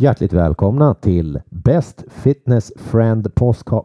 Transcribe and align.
Hjärtligt 0.00 0.32
välkomna 0.32 0.94
till 0.94 1.40
Best 1.50 2.04
Fitness 2.08 2.72
Friend 2.76 3.34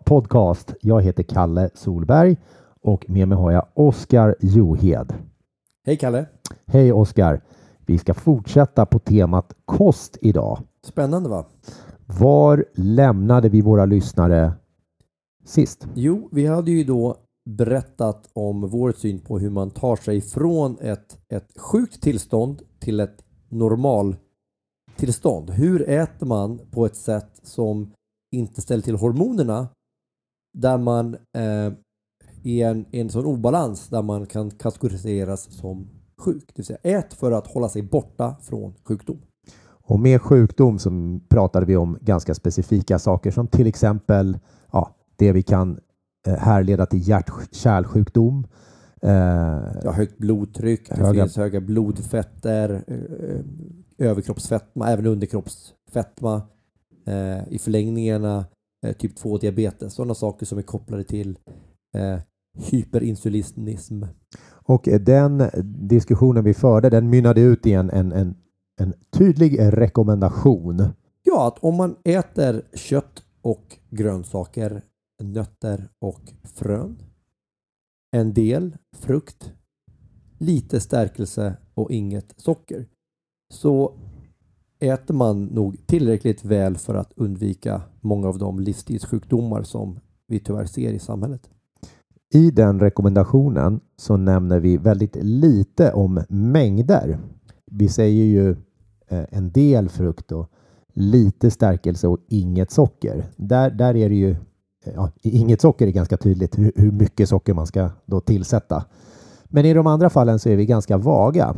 Podcast. 0.05 0.73
Jag 0.81 1.01
heter 1.01 1.23
Kalle 1.23 1.69
Solberg 1.73 2.37
och 2.81 3.09
med 3.09 3.27
mig 3.27 3.37
har 3.37 3.51
jag 3.51 3.65
Oskar 3.73 4.35
Johed. 4.39 5.13
Hej 5.85 5.97
Kalle! 5.97 6.25
Hej 6.65 6.93
Oskar! 6.93 7.41
Vi 7.85 7.97
ska 7.97 8.13
fortsätta 8.13 8.85
på 8.85 8.99
temat 8.99 9.53
kost 9.65 10.17
idag. 10.21 10.59
Spännande 10.85 11.29
va? 11.29 11.45
Var 12.05 12.65
lämnade 12.73 13.49
vi 13.49 13.61
våra 13.61 13.85
lyssnare 13.85 14.53
sist? 15.45 15.87
Jo, 15.93 16.29
vi 16.31 16.45
hade 16.45 16.71
ju 16.71 16.83
då 16.83 17.15
berättat 17.45 18.29
om 18.33 18.69
vår 18.69 18.91
syn 18.91 19.19
på 19.19 19.39
hur 19.39 19.49
man 19.49 19.71
tar 19.71 19.95
sig 19.95 20.21
från 20.21 20.77
ett, 20.81 21.17
ett 21.29 21.59
sjukt 21.59 22.01
tillstånd 22.01 22.61
till 22.79 22.99
ett 22.99 23.23
normal 23.49 24.15
tillstånd. 24.97 25.49
Hur 25.49 25.89
äter 25.89 26.25
man 26.25 26.59
på 26.71 26.85
ett 26.85 26.95
sätt 26.95 27.39
som 27.43 27.91
inte 28.31 28.61
ställer 28.61 28.83
till 28.83 28.95
hormonerna 28.95 29.67
där 30.57 30.77
man 30.77 31.13
eh, 31.13 31.41
är 31.41 31.75
i 32.43 32.61
en, 32.61 32.85
en 32.91 33.09
sån 33.09 33.25
obalans 33.25 33.87
där 33.87 34.01
man 34.01 34.25
kan 34.25 34.51
kategoriseras 34.51 35.51
som 35.51 35.87
sjuk. 36.17 36.43
Det 36.47 36.53
vill 36.55 36.65
säga 36.65 36.79
ät 36.83 37.13
för 37.13 37.31
att 37.31 37.47
hålla 37.47 37.69
sig 37.69 37.81
borta 37.81 38.35
från 38.41 38.73
sjukdom. 38.83 39.21
Och 39.67 39.99
med 39.99 40.21
sjukdom 40.21 40.79
så 40.79 41.19
pratade 41.29 41.65
vi 41.65 41.75
om 41.75 41.97
ganska 42.01 42.35
specifika 42.35 42.99
saker 42.99 43.31
som 43.31 43.47
till 43.47 43.67
exempel 43.67 44.39
ja, 44.71 44.95
det 45.15 45.31
vi 45.31 45.43
kan 45.43 45.79
eh, 46.27 46.33
härleda 46.33 46.85
till 46.85 47.07
hjärt-kärlsjukdom. 47.07 48.47
Eh, 49.05 49.81
Ja, 49.83 49.91
högt 49.91 50.17
blodtryck, 50.17 50.89
det 50.89 50.95
Höga- 50.95 51.23
finns 51.23 51.37
höga 51.37 51.61
blodfetter, 51.61 52.83
eh, 52.87 54.07
överkroppsfetma, 54.09 54.89
även 54.89 55.05
underkroppsfetma. 55.05 56.41
Eh, 57.07 57.47
I 57.53 57.57
förlängningarna 57.59 58.45
eh, 58.85 58.93
typ 58.93 59.15
2 59.15 59.37
diabetes, 59.37 59.93
sådana 59.93 60.13
saker 60.13 60.45
som 60.45 60.57
är 60.57 60.61
kopplade 60.61 61.03
till 61.03 61.37
eh, 61.97 62.19
hyperinsulinism. 62.71 64.03
Och 64.67 64.89
den 65.01 65.43
diskussionen 65.87 66.43
vi 66.43 66.53
förde 66.53 66.89
den 66.89 67.09
mynnade 67.09 67.41
ut 67.41 67.65
i 67.67 67.73
en, 67.73 67.89
en, 67.89 68.11
en, 68.11 68.35
en 68.79 68.93
tydlig 69.11 69.59
rekommendation. 69.59 70.83
Ja, 71.23 71.47
att 71.47 71.59
om 71.63 71.75
man 71.75 71.95
äter 72.03 72.61
kött 72.73 73.23
och 73.41 73.77
grönsaker, 73.89 74.81
nötter 75.23 75.87
och 76.01 76.21
frön, 76.43 76.97
en 78.15 78.33
del 78.33 78.77
frukt, 78.97 79.53
lite 80.37 80.79
stärkelse 80.79 81.57
och 81.73 81.91
inget 81.91 82.33
socker, 82.37 82.85
så 83.53 83.93
äter 84.79 85.13
man 85.13 85.45
nog 85.45 85.87
tillräckligt 85.87 86.45
väl 86.45 86.77
för 86.77 86.95
att 86.95 87.13
undvika 87.15 87.81
många 88.01 88.27
av 88.27 88.37
de 88.37 88.59
livsstilssjukdomar 88.59 89.63
som 89.63 89.99
vi 90.27 90.39
tyvärr 90.39 90.65
ser 90.65 90.91
i 90.91 90.99
samhället. 90.99 91.49
I 92.33 92.51
den 92.51 92.79
rekommendationen 92.79 93.79
så 93.97 94.17
nämner 94.17 94.59
vi 94.59 94.77
väldigt 94.77 95.15
lite 95.21 95.93
om 95.93 96.23
mängder. 96.29 97.19
Vi 97.71 97.87
säger 97.87 98.25
ju 98.25 98.49
eh, 99.07 99.25
en 99.29 99.51
del 99.51 99.89
frukt 99.89 100.31
och 100.31 100.51
lite 100.93 101.51
stärkelse 101.51 102.07
och 102.07 102.19
inget 102.27 102.71
socker. 102.71 103.25
Där, 103.35 103.71
där 103.71 103.95
är 103.95 104.09
det 104.09 104.15
ju 104.15 104.35
ja, 104.95 105.09
inget 105.21 105.61
socker 105.61 105.87
är 105.87 105.91
ganska 105.91 106.17
tydligt 106.17 106.57
hur, 106.57 106.71
hur 106.75 106.91
mycket 106.91 107.29
socker 107.29 107.53
man 107.53 107.67
ska 107.67 107.89
då 108.05 108.19
tillsätta. 108.19 108.85
Men 109.45 109.65
i 109.65 109.73
de 109.73 109.87
andra 109.87 110.09
fallen 110.09 110.39
så 110.39 110.49
är 110.49 110.55
vi 110.55 110.65
ganska 110.65 110.97
vaga. 110.97 111.55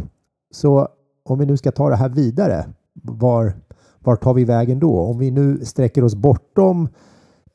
Så 0.51 0.87
om 1.23 1.39
vi 1.39 1.45
nu 1.45 1.57
ska 1.57 1.71
ta 1.71 1.89
det 1.89 1.95
här 1.95 2.09
vidare, 2.09 2.65
var, 2.93 3.53
var 3.99 4.15
tar 4.15 4.33
vi 4.33 4.45
vägen 4.45 4.79
då? 4.79 4.99
Om 4.99 5.17
vi 5.17 5.31
nu 5.31 5.65
sträcker 5.65 6.03
oss 6.03 6.15
bortom 6.15 6.87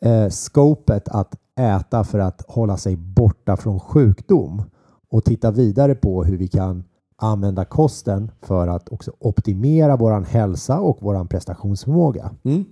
eh, 0.00 0.28
skopet 0.28 1.08
att 1.08 1.34
äta 1.58 2.04
för 2.04 2.18
att 2.18 2.44
hålla 2.48 2.76
sig 2.76 2.96
borta 2.96 3.56
från 3.56 3.80
sjukdom 3.80 4.62
och 5.10 5.24
titta 5.24 5.50
vidare 5.50 5.94
på 5.94 6.24
hur 6.24 6.36
vi 6.36 6.48
kan 6.48 6.84
använda 7.16 7.64
kosten 7.64 8.30
för 8.40 8.68
att 8.68 8.88
också 8.88 9.12
optimera 9.18 9.96
våran 9.96 10.24
hälsa 10.24 10.80
och 10.80 11.02
våran 11.02 11.28
prestationsförmåga. 11.28 12.30
Mm. 12.42 12.64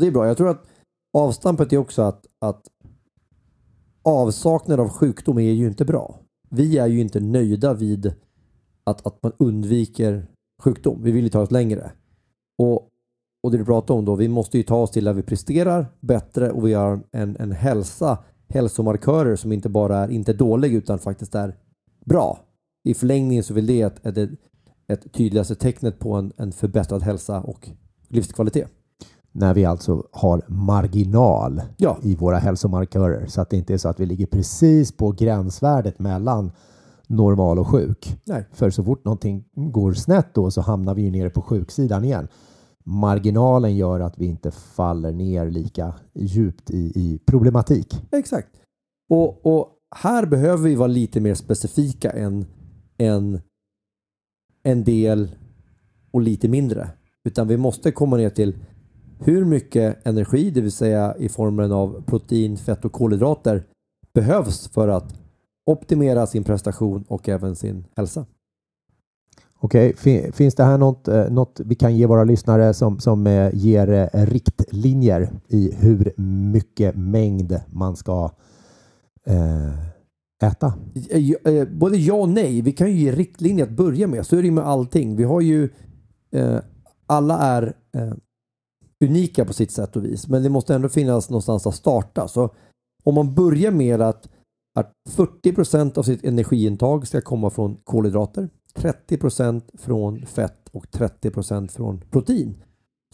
Det 0.00 0.06
är 0.06 0.10
bra. 0.10 0.26
Jag 0.26 0.36
tror 0.36 0.48
att 0.48 0.64
avstampet 1.12 1.72
är 1.72 1.76
också 1.76 2.02
att, 2.02 2.26
att 2.38 2.68
avsaknad 4.02 4.80
av 4.80 4.88
sjukdom 4.88 5.38
är 5.38 5.52
ju 5.52 5.66
inte 5.66 5.84
bra. 5.84 6.18
Vi 6.50 6.78
är 6.78 6.86
ju 6.86 7.00
inte 7.00 7.20
nöjda 7.20 7.74
vid 7.74 8.14
att, 8.84 9.06
att 9.06 9.22
man 9.22 9.32
undviker 9.38 10.26
sjukdom. 10.62 11.02
Vi 11.02 11.10
vill 11.10 11.24
ju 11.24 11.30
ta 11.30 11.40
oss 11.40 11.50
längre. 11.50 11.92
Och, 12.58 12.88
och 13.42 13.50
det 13.50 13.58
du 13.58 13.64
pratar 13.64 13.94
om 13.94 14.04
då, 14.04 14.14
vi 14.14 14.28
måste 14.28 14.56
ju 14.56 14.62
ta 14.62 14.76
oss 14.76 14.90
till 14.90 15.04
där 15.04 15.12
vi 15.12 15.22
presterar 15.22 15.86
bättre 16.00 16.50
och 16.50 16.66
vi 16.66 16.74
har 16.74 17.00
en, 17.12 17.36
en 17.36 17.52
hälsa, 17.52 18.18
hälsomarkörer 18.48 19.36
som 19.36 19.52
inte 19.52 19.68
bara 19.68 19.98
är 19.98 20.10
inte 20.10 20.32
dålig 20.32 20.74
utan 20.74 20.98
faktiskt 20.98 21.34
är 21.34 21.56
bra. 22.04 22.40
I 22.84 22.94
förlängningen 22.94 23.44
så 23.44 23.54
vill 23.54 23.66
det 23.66 23.82
ett, 23.82 24.06
ett, 24.06 24.30
ett 24.88 25.12
tydligaste 25.12 25.54
tecknet 25.54 25.98
på 25.98 26.14
en, 26.14 26.32
en 26.36 26.52
förbättrad 26.52 27.02
hälsa 27.02 27.40
och 27.40 27.70
livskvalitet. 28.08 28.70
När 29.32 29.54
vi 29.54 29.64
alltså 29.64 30.06
har 30.12 30.42
marginal 30.46 31.62
Ja, 31.76 31.98
i 32.02 32.16
våra 32.16 32.38
hälsomarkörer 32.38 33.26
så 33.26 33.40
att 33.40 33.50
det 33.50 33.56
inte 33.56 33.74
är 33.74 33.78
så 33.78 33.88
att 33.88 34.00
vi 34.00 34.06
ligger 34.06 34.26
precis 34.26 34.92
på 34.96 35.12
gränsvärdet 35.12 35.98
mellan 35.98 36.52
normal 37.06 37.58
och 37.58 37.68
sjuk. 37.68 38.20
nej. 38.24 38.44
För 38.52 38.70
så 38.70 38.84
fort 38.84 39.04
någonting 39.04 39.44
går 39.54 39.92
snett 39.92 40.34
då 40.34 40.50
så 40.50 40.60
hamnar 40.60 40.94
vi 40.94 41.02
ju 41.02 41.10
nere 41.10 41.30
på 41.30 41.42
sjuksidan 41.42 42.04
igen. 42.04 42.28
Marginalen 42.84 43.76
gör 43.76 44.00
att 44.00 44.18
vi 44.18 44.26
inte 44.26 44.50
faller 44.50 45.12
ner 45.12 45.50
lika 45.50 45.94
djupt 46.14 46.70
i, 46.70 46.92
i 46.94 47.18
problematik. 47.26 48.02
Exakt. 48.12 48.48
Och, 49.10 49.46
och 49.46 49.68
här 49.96 50.26
behöver 50.26 50.68
vi 50.68 50.74
vara 50.74 50.88
lite 50.88 51.20
mer 51.20 51.34
specifika 51.34 52.10
än, 52.10 52.46
än 52.98 53.40
en 54.62 54.84
del 54.84 55.30
och 56.10 56.20
lite 56.20 56.48
mindre. 56.48 56.88
Utan 57.24 57.48
vi 57.48 57.56
måste 57.56 57.92
komma 57.92 58.16
ner 58.16 58.30
till 58.30 58.54
hur 59.24 59.44
mycket 59.44 60.06
energi, 60.06 60.50
det 60.50 60.60
vill 60.60 60.72
säga 60.72 61.14
i 61.18 61.28
formen 61.28 61.72
av 61.72 62.02
protein, 62.06 62.56
fett 62.56 62.84
och 62.84 62.92
kolhydrater 62.92 63.64
behövs 64.14 64.68
för 64.68 64.88
att 64.88 65.14
optimera 65.66 66.26
sin 66.26 66.44
prestation 66.44 67.04
och 67.08 67.28
även 67.28 67.56
sin 67.56 67.84
hälsa. 67.96 68.26
Okej, 69.64 69.94
fin- 69.96 70.32
finns 70.32 70.54
det 70.54 70.64
här 70.64 70.78
något, 70.78 71.08
eh, 71.08 71.30
något 71.30 71.60
vi 71.64 71.74
kan 71.74 71.96
ge 71.96 72.06
våra 72.06 72.24
lyssnare 72.24 72.74
som, 72.74 72.98
som 72.98 73.26
eh, 73.26 73.50
ger 73.54 73.88
eh, 73.88 74.26
riktlinjer 74.26 75.30
i 75.48 75.74
hur 75.74 76.12
mycket 76.52 76.96
mängd 76.96 77.60
man 77.70 77.96
ska 77.96 78.30
äta? 80.42 80.74
Både 81.70 81.96
ja 81.96 82.14
och 82.14 82.28
nej. 82.28 82.62
Vi 82.62 82.72
kan 82.72 82.90
ju 82.90 82.96
ge 82.96 83.12
riktlinjer 83.12 83.64
att 83.66 83.70
börja 83.72 84.06
med. 84.06 84.26
Så 84.26 84.36
är 84.36 84.40
det 84.40 84.46
ju 84.46 84.52
med 84.52 84.64
allting. 84.64 85.16
Vi 85.16 85.24
har 85.24 85.40
ju 85.40 85.68
alla 87.06 87.38
är 87.38 87.74
unika 89.02 89.44
på 89.44 89.52
sitt 89.52 89.70
sätt 89.70 89.96
och 89.96 90.04
vis. 90.04 90.28
Men 90.28 90.42
det 90.42 90.48
måste 90.48 90.74
ändå 90.74 90.88
finnas 90.88 91.30
någonstans 91.30 91.66
att 91.66 91.74
starta. 91.74 92.28
Så 92.28 92.50
om 93.04 93.14
man 93.14 93.34
börjar 93.34 93.70
med 93.70 94.00
att, 94.00 94.28
att 94.78 94.92
40 95.10 95.52
procent 95.52 95.98
av 95.98 96.02
sitt 96.02 96.24
energiintag 96.24 97.06
ska 97.06 97.20
komma 97.20 97.50
från 97.50 97.76
kolhydrater, 97.84 98.48
30 98.74 99.16
procent 99.16 99.70
från 99.74 100.26
fett 100.26 100.68
och 100.72 100.90
30 100.90 101.30
procent 101.30 101.72
från 101.72 102.00
protein. 102.10 102.62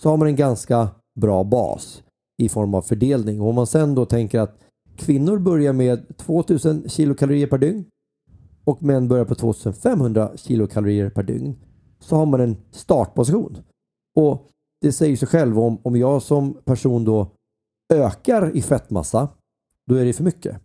Så 0.01 0.11
har 0.11 0.17
man 0.17 0.29
en 0.29 0.37
ganska 0.37 0.89
bra 1.21 1.45
bas 1.45 2.03
i 2.43 2.49
form 2.49 2.75
av 2.75 2.83
fördelning. 2.83 3.41
Och 3.41 3.49
om 3.49 3.55
man 3.55 3.67
sen 3.67 3.95
då 3.95 4.07
tänker 4.07 4.41
att 4.41 4.59
kvinnor 4.97 5.39
börjar 5.39 5.73
med 5.73 6.17
2000 6.17 6.89
kilokalorier 6.89 7.47
per 7.47 7.59
dygn 7.59 7.85
och 8.65 8.83
män 8.83 9.09
börjar 9.09 9.25
på 9.25 9.35
2500 9.35 10.31
kilokalorier 10.37 11.11
per 11.11 11.23
dygn 11.23 11.57
så 12.01 12.17
har 12.17 12.27
man 12.27 12.41
en 12.41 12.57
startposition. 12.71 13.59
Och 14.17 14.49
det 14.81 14.93
säger 14.93 15.17
sig 15.17 15.29
själv 15.29 15.59
om, 15.59 15.79
om 15.83 15.97
jag 15.97 16.23
som 16.23 16.55
person 16.65 17.05
då 17.05 17.33
ökar 17.95 18.57
i 18.57 18.63
fettmassa 18.63 19.29
då 19.87 19.95
är 19.95 20.05
det 20.05 20.13
för 20.13 20.25
mycket. 20.25 20.57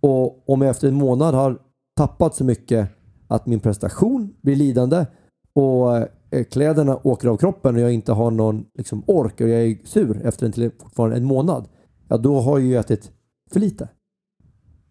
Och 0.00 0.48
om 0.50 0.62
jag 0.62 0.70
efter 0.70 0.88
en 0.88 0.94
månad 0.94 1.34
har 1.34 1.62
tappat 1.96 2.34
så 2.34 2.44
mycket 2.44 2.88
att 3.28 3.46
min 3.46 3.60
prestation 3.60 4.34
blir 4.42 4.56
lidande 4.56 5.06
och 5.52 5.96
eh, 6.30 6.44
kläderna 6.50 7.00
åker 7.02 7.28
av 7.28 7.36
kroppen 7.36 7.74
och 7.74 7.80
jag 7.80 7.92
inte 7.92 8.12
har 8.12 8.30
någon 8.30 8.66
liksom, 8.74 9.02
ork 9.06 9.40
och 9.40 9.48
jag 9.48 9.62
är 9.62 9.78
sur 9.84 10.26
efter 10.26 10.46
en, 10.46 10.52
till 10.52 10.70
fortfarande 10.78 11.16
en 11.16 11.24
månad. 11.24 11.68
Ja, 12.08 12.16
då 12.16 12.40
har 12.40 12.58
jag 12.58 12.68
ju 12.68 12.76
ätit 12.76 13.12
för 13.52 13.60
lite. 13.60 13.88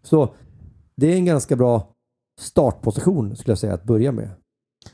Så 0.02 0.34
det 0.96 1.12
är 1.12 1.16
en 1.16 1.24
ganska 1.24 1.56
bra 1.56 1.92
startposition 2.40 3.36
skulle 3.36 3.50
jag 3.50 3.58
säga 3.58 3.74
att 3.74 3.84
börja 3.84 4.12
med. 4.12 4.30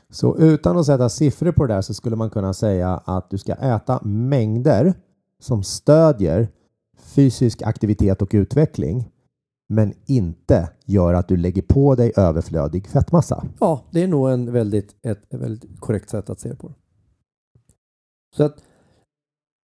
Så 0.09 0.37
utan 0.37 0.77
att 0.77 0.85
sätta 0.85 1.09
siffror 1.09 1.51
på 1.51 1.65
det 1.65 1.73
där 1.73 1.81
så 1.81 1.93
skulle 1.93 2.15
man 2.15 2.29
kunna 2.29 2.53
säga 2.53 3.01
att 3.05 3.29
du 3.29 3.37
ska 3.37 3.53
äta 3.53 3.99
mängder 4.03 4.93
som 5.39 5.63
stödjer 5.63 6.47
fysisk 6.97 7.61
aktivitet 7.61 8.21
och 8.21 8.29
utveckling 8.33 9.09
men 9.69 9.93
inte 10.05 10.69
gör 10.85 11.13
att 11.13 11.27
du 11.27 11.37
lägger 11.37 11.61
på 11.61 11.95
dig 11.95 12.11
överflödig 12.15 12.87
fettmassa. 12.87 13.45
Ja, 13.59 13.83
det 13.91 14.03
är 14.03 14.07
nog 14.07 14.29
en 14.29 14.51
väldigt, 14.51 14.95
ett, 15.05 15.33
ett 15.33 15.39
väldigt 15.39 15.79
korrekt 15.79 16.09
sätt 16.09 16.29
att 16.29 16.39
se 16.39 16.49
det 16.49 16.55
på. 16.55 16.73
Så 18.35 18.43
att 18.43 18.57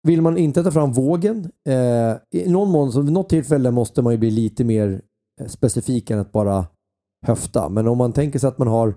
Vill 0.03 0.21
man 0.21 0.37
inte 0.37 0.63
ta 0.63 0.71
fram 0.71 0.91
vågen, 0.91 1.51
eh, 1.67 2.15
i 2.31 2.49
någon 2.49 2.71
mån, 2.71 2.91
så 2.91 3.01
vid 3.01 3.13
något 3.13 3.29
tillfälle 3.29 3.71
måste 3.71 4.01
man 4.01 4.13
ju 4.13 4.19
bli 4.19 4.31
lite 4.31 4.63
mer 4.63 5.01
eh, 5.41 5.47
specifik 5.47 6.09
än 6.11 6.19
att 6.19 6.31
bara 6.31 6.65
höfta. 7.25 7.69
Men 7.69 7.87
om 7.87 7.97
man 7.97 8.13
tänker 8.13 8.39
sig 8.39 8.47
att 8.47 8.57
man 8.57 8.67
har 8.67 8.95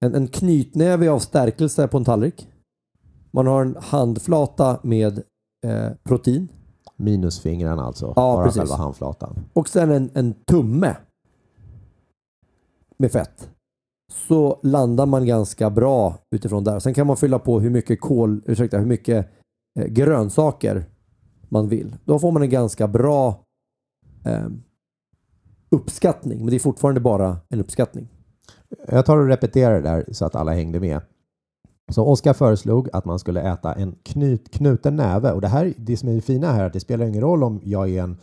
en, 0.00 0.14
en 0.14 0.28
knytnäve 0.28 1.10
av 1.10 1.18
stärkelse 1.18 1.88
på 1.88 1.96
en 1.96 2.04
tallrik. 2.04 2.48
Man 3.30 3.46
har 3.46 3.64
en 3.64 3.76
handflata 3.80 4.80
med 4.82 5.22
eh, 5.66 5.90
protein 6.04 6.48
Minusfingrarna 6.98 7.82
alltså. 7.82 8.06
Ja, 8.06 8.36
bara 8.36 8.44
precis. 8.44 8.60
själva 8.60 8.76
handflatan. 8.76 9.38
och 9.52 9.68
sen 9.68 9.90
en, 9.90 10.10
en 10.14 10.34
tumme 10.34 10.96
med 12.96 13.12
fett. 13.12 13.50
Så 14.12 14.60
landar 14.62 15.06
man 15.06 15.26
ganska 15.26 15.70
bra 15.70 16.18
utifrån 16.30 16.64
där. 16.64 16.78
Sen 16.78 16.94
kan 16.94 17.06
man 17.06 17.16
fylla 17.16 17.38
på 17.38 17.60
hur 17.60 17.70
mycket 17.70 18.00
kol, 18.00 18.42
ursäkta, 18.46 18.78
hur 18.78 18.86
mycket 18.86 19.28
eh, 19.80 19.86
grönsaker 19.86 20.84
man 21.48 21.68
vill. 21.68 21.96
Då 22.04 22.18
får 22.18 22.32
man 22.32 22.42
en 22.42 22.50
ganska 22.50 22.88
bra 22.88 23.44
eh, 24.24 24.48
uppskattning. 25.70 26.38
Men 26.38 26.46
det 26.50 26.56
är 26.56 26.60
fortfarande 26.60 27.00
bara 27.00 27.36
en 27.48 27.60
uppskattning. 27.60 28.08
Jag 28.88 29.06
tar 29.06 29.16
och 29.16 29.26
repeterar 29.26 29.74
det 29.74 29.88
där 29.88 30.04
så 30.12 30.24
att 30.24 30.34
alla 30.34 30.52
hängde 30.52 30.80
med. 30.80 31.00
Så 31.90 32.06
Oskar 32.06 32.32
föreslog 32.32 32.88
att 32.92 33.04
man 33.04 33.18
skulle 33.18 33.40
äta 33.52 33.74
en 33.74 33.94
knut, 34.02 34.50
knuten 34.50 34.96
näve 34.96 35.32
och 35.32 35.40
det 35.40 35.48
här, 35.48 35.74
det 35.76 35.96
som 35.96 36.08
är 36.08 36.14
det 36.14 36.20
fina 36.20 36.52
här 36.52 36.62
är 36.62 36.66
att 36.66 36.72
det 36.72 36.80
spelar 36.80 37.06
ingen 37.06 37.20
roll 37.20 37.44
om 37.44 37.60
jag 37.64 37.90
är 37.90 38.02
en, 38.02 38.16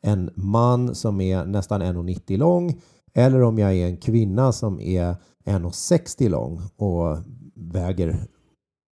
en 0.00 0.30
man 0.34 0.94
som 0.94 1.20
är 1.20 1.44
nästan 1.44 1.82
1,90 1.82 2.36
lång 2.36 2.80
eller 3.14 3.42
om 3.42 3.58
jag 3.58 3.74
är 3.74 3.86
en 3.86 3.96
kvinna 3.96 4.52
som 4.52 4.80
är 4.80 5.16
1,60 5.44 6.28
lång 6.28 6.62
och 6.76 7.18
väger 7.54 8.16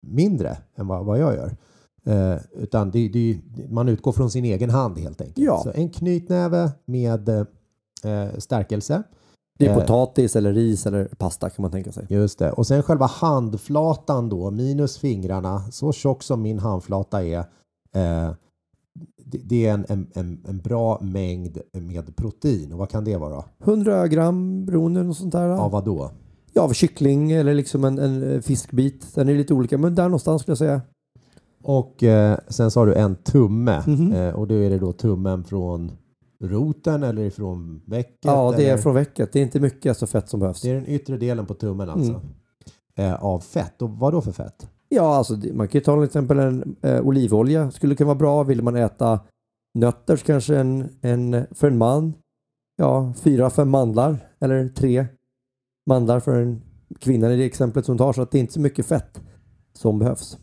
mindre 0.07 0.57
än 0.75 0.87
vad, 0.87 1.05
vad 1.05 1.19
jag 1.19 1.35
gör. 1.35 1.57
Eh, 2.05 2.41
utan 2.51 2.91
det, 2.91 3.07
det, 3.07 3.41
man 3.69 3.89
utgår 3.89 4.11
från 4.11 4.31
sin 4.31 4.45
egen 4.45 4.69
hand 4.69 4.97
helt 4.97 5.21
enkelt. 5.21 5.37
Ja. 5.37 5.61
Så 5.63 5.71
en 5.71 5.89
knytnäve 5.89 6.71
med 6.85 7.29
eh, 7.29 8.37
stärkelse. 8.37 9.03
Det 9.61 9.67
är 9.67 9.71
Eh. 9.71 9.79
potatis 9.79 10.35
eller 10.35 10.53
ris 10.53 10.85
eller 10.85 11.05
pasta 11.05 11.49
kan 11.49 11.61
man 11.63 11.71
tänka 11.71 11.91
sig. 11.91 12.05
Just 12.09 12.39
det. 12.39 12.51
Och 12.51 12.67
sen 12.67 12.83
själva 12.83 13.05
handflatan 13.05 14.29
då, 14.29 14.51
minus 14.51 14.97
fingrarna, 14.97 15.63
så 15.71 15.91
tjock 15.91 16.23
som 16.23 16.41
min 16.41 16.59
handflata 16.59 17.23
är. 17.25 17.37
Eh, 17.95 18.31
det, 19.25 19.65
är 19.65 19.73
en, 19.73 19.85
en, 20.13 20.39
en, 20.47 20.57
bra 20.57 20.99
mängd 21.01 21.57
med 21.73 22.15
protein. 22.15 22.71
Och 22.73 22.79
vad 22.79 22.89
kan 22.89 23.03
det 23.03 23.17
vara? 23.17 23.43
100 23.63 24.07
gram 24.07 24.65
beroende 24.65 25.01
och 25.01 25.15
sånt 25.15 25.31
där. 25.31 25.49
Av 25.49 25.71
vad 25.71 25.85
då? 25.85 26.11
Ja, 26.53 26.61
av 26.61 26.73
kyckling 26.73 27.31
eller 27.31 27.53
liksom 27.53 27.83
en, 27.83 27.99
en 27.99 28.33
eh, 28.33 28.41
fiskbit. 28.41 29.15
Den 29.15 29.29
är 29.29 29.33
lite 29.35 29.53
olika, 29.53 29.77
men 29.77 29.95
där 29.95 30.03
någonstans 30.03 30.41
skulle 30.41 30.51
jag 30.51 30.57
säga. 30.57 30.81
Och 31.63 32.03
eh, 32.03 32.37
sen 32.47 32.71
har 32.75 32.85
du 32.85 32.93
en 32.93 33.15
tumme. 33.15 33.83
Mhm. 33.87 34.13
Eh, 34.13 34.33
och 34.33 34.47
då 34.47 34.55
är 34.55 34.69
det 34.69 34.79
då 34.79 34.91
tummen 34.91 35.43
från 35.43 35.91
roten 36.41 37.03
eller 37.03 37.21
ifrån 37.21 37.81
vecket? 37.85 38.19
Ja, 38.21 38.53
det 38.57 38.65
är 38.65 38.73
eller? 38.73 38.81
från 38.81 38.95
vecket. 38.95 39.33
Det 39.33 39.39
är 39.39 39.43
inte 39.43 39.59
mycket 39.59 39.97
så 39.97 40.07
fett 40.07 40.29
som 40.29 40.39
behövs. 40.39 40.61
Det 40.61 40.69
är 40.69 40.75
den 40.75 40.89
yttre 40.89 41.17
delen 41.17 41.45
på 41.45 41.53
tummen 41.53 41.89
alltså. 41.89 42.11
Mm. 42.11 42.21
Eh, 42.95 43.23
av 43.23 43.39
fett. 43.39 43.81
Och 43.81 43.89
vad 43.89 44.13
då 44.13 44.21
för 44.21 44.31
fett? 44.31 44.69
Ja, 44.89 45.15
alltså 45.15 45.33
man 45.53 45.67
kan 45.67 45.79
ju 45.79 45.83
ta 45.83 45.95
till 45.95 46.03
exempel 46.03 46.39
en 46.39 46.75
eh, 46.81 47.01
olivolja. 47.01 47.71
Skulle 47.71 47.95
kunna 47.95 48.07
vara 48.07 48.17
bra. 48.17 48.43
Vill 48.43 48.61
man 48.61 48.75
äta 48.75 49.19
nötter 49.73 50.15
så 50.15 50.25
kanske 50.25 50.57
en, 50.57 50.89
en 51.01 51.45
för 51.51 51.67
en 51.67 51.77
man. 51.77 52.13
Ja, 52.75 53.13
fyra, 53.17 53.49
fem 53.49 53.69
mandlar 53.69 54.17
eller 54.39 54.67
tre 54.67 55.05
mandlar 55.89 56.19
för 56.19 56.41
en 56.41 56.61
kvinna 56.99 57.33
i 57.33 57.37
det 57.37 57.43
exemplet 57.43 57.85
som 57.85 57.97
tar. 57.97 58.13
Så 58.13 58.21
att 58.21 58.31
det 58.31 58.37
är 58.37 58.39
inte 58.39 58.53
så 58.53 58.59
mycket 58.59 58.85
fett 58.85 59.21
som 59.73 59.99
behövs. 59.99 60.37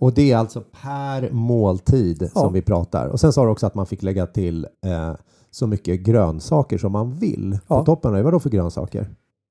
Och 0.00 0.12
det 0.14 0.32
är 0.32 0.36
alltså 0.36 0.62
per 0.82 1.30
måltid 1.30 2.22
Ja. 2.34 2.40
som 2.40 2.52
vi 2.52 2.62
pratar. 2.62 3.06
Och 3.08 3.20
sen 3.20 3.32
sa 3.32 3.44
du 3.44 3.50
också 3.50 3.66
att 3.66 3.74
man 3.74 3.86
fick 3.86 4.02
lägga 4.02 4.26
till 4.26 4.66
eh, 4.84 5.14
så 5.50 5.66
mycket 5.66 6.00
grönsaker 6.00 6.78
som 6.78 6.92
man 6.92 7.14
vill 7.14 7.58
Ja. 7.68 7.78
på 7.78 7.84
toppen. 7.84 8.24
Vad 8.24 8.32
då 8.32 8.40
för 8.40 8.50
grönsaker? 8.50 9.10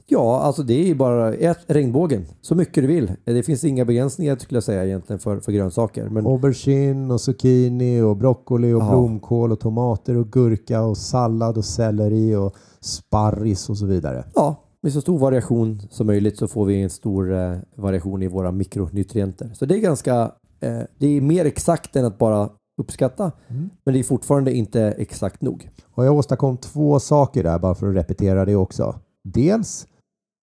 Ja, 0.10 0.40
alltså 0.42 0.64
det 0.64 0.74
är 0.74 0.86
ju 0.86 0.96
bara 0.96 1.34
ät 1.34 1.58
regnbågen 1.68 2.26
så 2.42 2.56
mycket 2.56 2.84
du 2.84 2.88
vill. 2.88 3.12
Det 3.24 3.44
finns 3.44 3.64
inga 3.64 3.86
begränsningar 3.86 4.36
skulle 4.36 4.56
jag 4.56 4.64
säga 4.64 4.86
egentligen 4.86 5.20
för, 5.20 5.40
för 5.40 5.52
grönsaker. 5.52 6.10
Men 6.10 6.28
Aubergine 6.28 7.14
och 7.14 7.22
zucchini 7.22 8.02
och 8.02 8.18
broccoli 8.18 8.74
och 8.74 8.82
Ja. 8.82 8.90
blomkål 8.90 9.52
och 9.52 9.60
tomater 9.60 10.18
och 10.18 10.28
gurka 10.32 10.82
och 10.82 10.98
sallad 10.98 11.58
och 11.58 11.66
selleri 11.66 12.36
och 12.36 12.56
sparris 12.82 13.70
och 13.70 13.78
så 13.78 13.86
vidare. 13.86 14.24
ja, 14.36 14.56
med 14.88 14.94
så 14.94 15.02
stor 15.02 15.20
variation 15.20 15.82
som 15.90 16.08
möjligt 16.08 16.38
så 16.38 16.48
får 16.48 16.66
vi 16.66 16.82
en 16.82 16.90
stor 16.90 17.34
eh, 17.34 17.58
variation 17.76 18.24
i 18.24 18.28
våra 18.28 18.52
mikronutrienter. 18.52 19.52
Så 19.54 19.66
det 19.66 19.76
är 19.76 19.80
ganska, 19.80 20.32
eh, 20.60 20.82
det 20.98 21.08
är 21.08 21.22
mer 21.22 21.46
exakt 21.46 21.96
än 21.96 22.06
att 22.06 22.18
bara 22.18 22.50
uppskatta. 22.82 23.32
Mm. 23.48 23.70
Men 23.86 23.94
det 23.94 24.00
är 24.00 24.04
fortfarande 24.04 24.54
inte 24.54 24.82
exakt 24.82 25.42
nog. 25.42 25.70
Och 25.92 26.06
jag 26.06 26.16
åstadkom 26.16 26.58
två 26.58 27.00
saker 27.00 27.44
där 27.44 27.60
bara 27.60 27.76
för 27.76 27.88
att 27.88 27.96
repetera 27.96 28.46
det 28.46 28.56
också. 28.56 29.00
Dels 29.24 29.88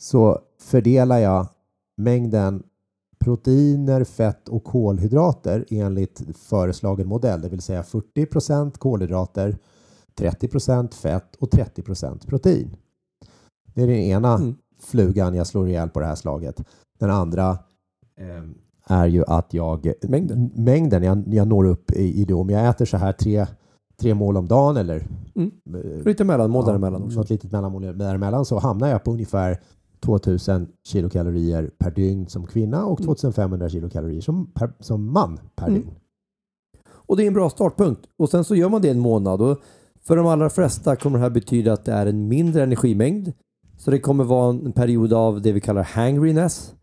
så 0.02 0.38
fördelar 0.60 1.18
jag 1.18 1.48
mängden 1.96 2.62
proteiner, 3.18 4.04
fett 4.04 4.48
och 4.48 4.64
kolhydrater 4.64 5.64
enligt 5.70 6.22
föreslagen 6.38 7.08
modell, 7.08 7.40
det 7.40 7.48
vill 7.48 7.62
säga 7.62 7.82
40% 7.82 8.78
kolhydrater, 8.78 9.58
30% 10.18 10.94
fett 10.94 11.36
och 11.36 11.50
30% 11.50 12.26
protein. 12.26 12.76
Det 13.74 13.82
är 13.82 13.86
den 13.86 13.96
ena 13.96 14.34
Mm. 14.34 14.54
flugan 14.80 15.34
jag 15.34 15.46
slår 15.46 15.68
ihjäl 15.68 15.88
på 15.90 16.00
det 16.00 16.06
här 16.06 16.14
slaget. 16.14 16.60
Den 16.98 17.10
andra 17.10 17.50
eh, 18.20 18.44
är 18.86 19.06
ju 19.06 19.24
att 19.26 19.54
jag 19.54 19.92
Mängden. 20.02 20.50
mängden 20.54 21.02
jag, 21.02 21.24
jag 21.34 21.48
når 21.48 21.66
upp 21.66 21.90
i, 21.90 22.20
i 22.20 22.24
det. 22.24 22.34
Om 22.34 22.50
jag 22.50 22.68
äter 22.68 22.84
så 22.84 22.96
här 22.96 23.12
tre, 23.12 23.46
tre 24.00 24.14
mål 24.14 24.36
om 24.36 24.46
dagen 24.48 24.76
eller 24.76 25.06
Mm. 25.36 25.50
eh, 25.74 26.04
Lite 26.06 26.24
mellanmål 26.24 26.62
Ja, 26.64 26.66
däremellan 26.70 27.02
också. 27.02 27.18
Något 27.18 27.30
litet 27.30 27.52
mellanmål 27.52 27.98
däremellan 27.98 28.44
så 28.44 28.58
hamnar 28.58 28.88
jag 28.88 29.04
på 29.04 29.10
ungefär 29.10 29.60
2000 30.00 30.68
kilokalorier 30.86 31.70
per 31.78 31.90
dygn 31.90 32.26
som 32.26 32.46
kvinna 32.46 32.84
och 32.86 33.00
Mm. 33.00 33.06
2500 33.06 33.68
kilokalorier 33.68 34.20
som, 34.20 34.46
per, 34.46 34.72
som 34.80 35.12
man 35.12 35.40
per 35.56 35.66
Mm. 35.68 35.80
dygn. 35.80 35.94
Och 36.86 37.16
det 37.16 37.22
är 37.22 37.26
en 37.26 37.34
bra 37.34 37.50
startpunkt. 37.50 38.00
Och 38.18 38.28
sen 38.28 38.44
så 38.44 38.54
gör 38.54 38.68
man 38.68 38.82
det 38.82 38.90
en 38.90 38.98
månad. 38.98 39.42
Och 39.42 39.58
för 40.00 40.16
de 40.16 40.26
allra 40.26 40.50
flesta 40.50 40.96
kommer 40.96 41.18
det 41.18 41.22
här 41.22 41.30
betyda 41.30 41.72
att 41.72 41.84
det 41.84 41.92
är 41.92 42.06
en 42.06 42.28
mindre 42.28 42.62
energimängd. 42.62 43.32
Så 43.84 43.90
det 43.90 43.98
kommer 43.98 44.24
vara 44.24 44.50
en 44.50 44.72
period 44.72 45.12
av 45.12 45.42
det 45.42 45.52
vi 45.52 45.60
kallar 45.60 45.82
hangriness. 45.82 46.74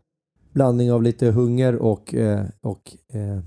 Blandning 0.52 0.92
av 0.92 1.02
lite 1.02 1.30
hunger 1.30 1.76
och, 1.76 2.14
eh, 2.14 2.46
och 2.60 2.96
eh, 3.08 3.38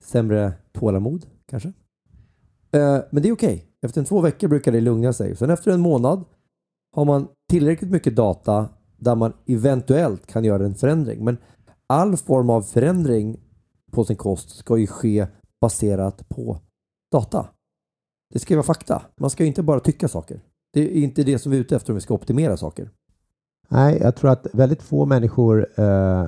sämre 0.00 0.52
tålamod 0.72 1.26
kanske. 1.46 1.68
Eh, 2.72 2.98
men 3.10 3.22
det 3.22 3.28
är 3.28 3.32
okej. 3.32 3.66
Efter 3.82 4.00
en 4.00 4.04
två 4.04 4.20
veckor 4.20 4.48
brukar 4.48 4.72
det 4.72 4.80
lugna 4.80 5.12
sig. 5.12 5.36
Sen 5.36 5.50
efter 5.50 5.70
en 5.70 5.80
månad 5.80 6.24
har 6.96 7.04
man 7.04 7.28
tillräckligt 7.50 7.90
mycket 7.90 8.16
data 8.16 8.68
där 8.96 9.14
man 9.14 9.32
eventuellt 9.46 10.26
kan 10.26 10.44
göra 10.44 10.64
en 10.64 10.74
förändring. 10.74 11.24
Men 11.24 11.38
all 11.86 12.16
form 12.16 12.50
av 12.50 12.62
förändring 12.62 13.40
på 13.92 14.04
sin 14.04 14.16
kost 14.16 14.50
ska 14.50 14.76
ju 14.76 14.86
ske 14.86 15.26
baserat 15.60 16.28
på 16.28 16.60
data. 17.12 17.46
Det 18.32 18.38
ska 18.38 18.54
ju 18.54 18.56
vara 18.56 18.66
fakta. 18.66 19.02
Man 19.20 19.30
ska 19.30 19.42
ju 19.42 19.48
inte 19.48 19.62
bara 19.62 19.80
tycka 19.80 20.08
saker. 20.08 20.40
Det 20.76 20.98
är 20.98 21.02
inte 21.02 21.22
det 21.22 21.38
som 21.38 21.52
vi 21.52 21.58
är 21.58 21.60
ute 21.60 21.76
efter 21.76 21.92
om 21.92 21.94
vi 21.94 22.00
ska 22.00 22.14
optimera 22.14 22.56
saker. 22.56 22.90
Nej, 23.68 23.98
jag 24.02 24.16
tror 24.16 24.30
att 24.30 24.46
väldigt 24.52 24.82
få 24.82 25.06
människor 25.06 25.66
eh, 25.76 26.26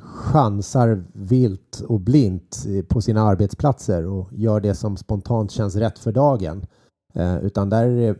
chansar 0.00 1.04
vilt 1.12 1.80
och 1.88 2.00
blint 2.00 2.66
på 2.88 3.00
sina 3.00 3.22
arbetsplatser 3.22 4.06
och 4.06 4.28
gör 4.32 4.60
det 4.60 4.74
som 4.74 4.96
spontant 4.96 5.50
känns 5.50 5.76
rätt 5.76 5.98
för 5.98 6.12
dagen. 6.12 6.66
Eh, 7.14 7.38
utan 7.38 7.70
där 7.70 7.84
är 7.84 7.96
det 7.96 8.18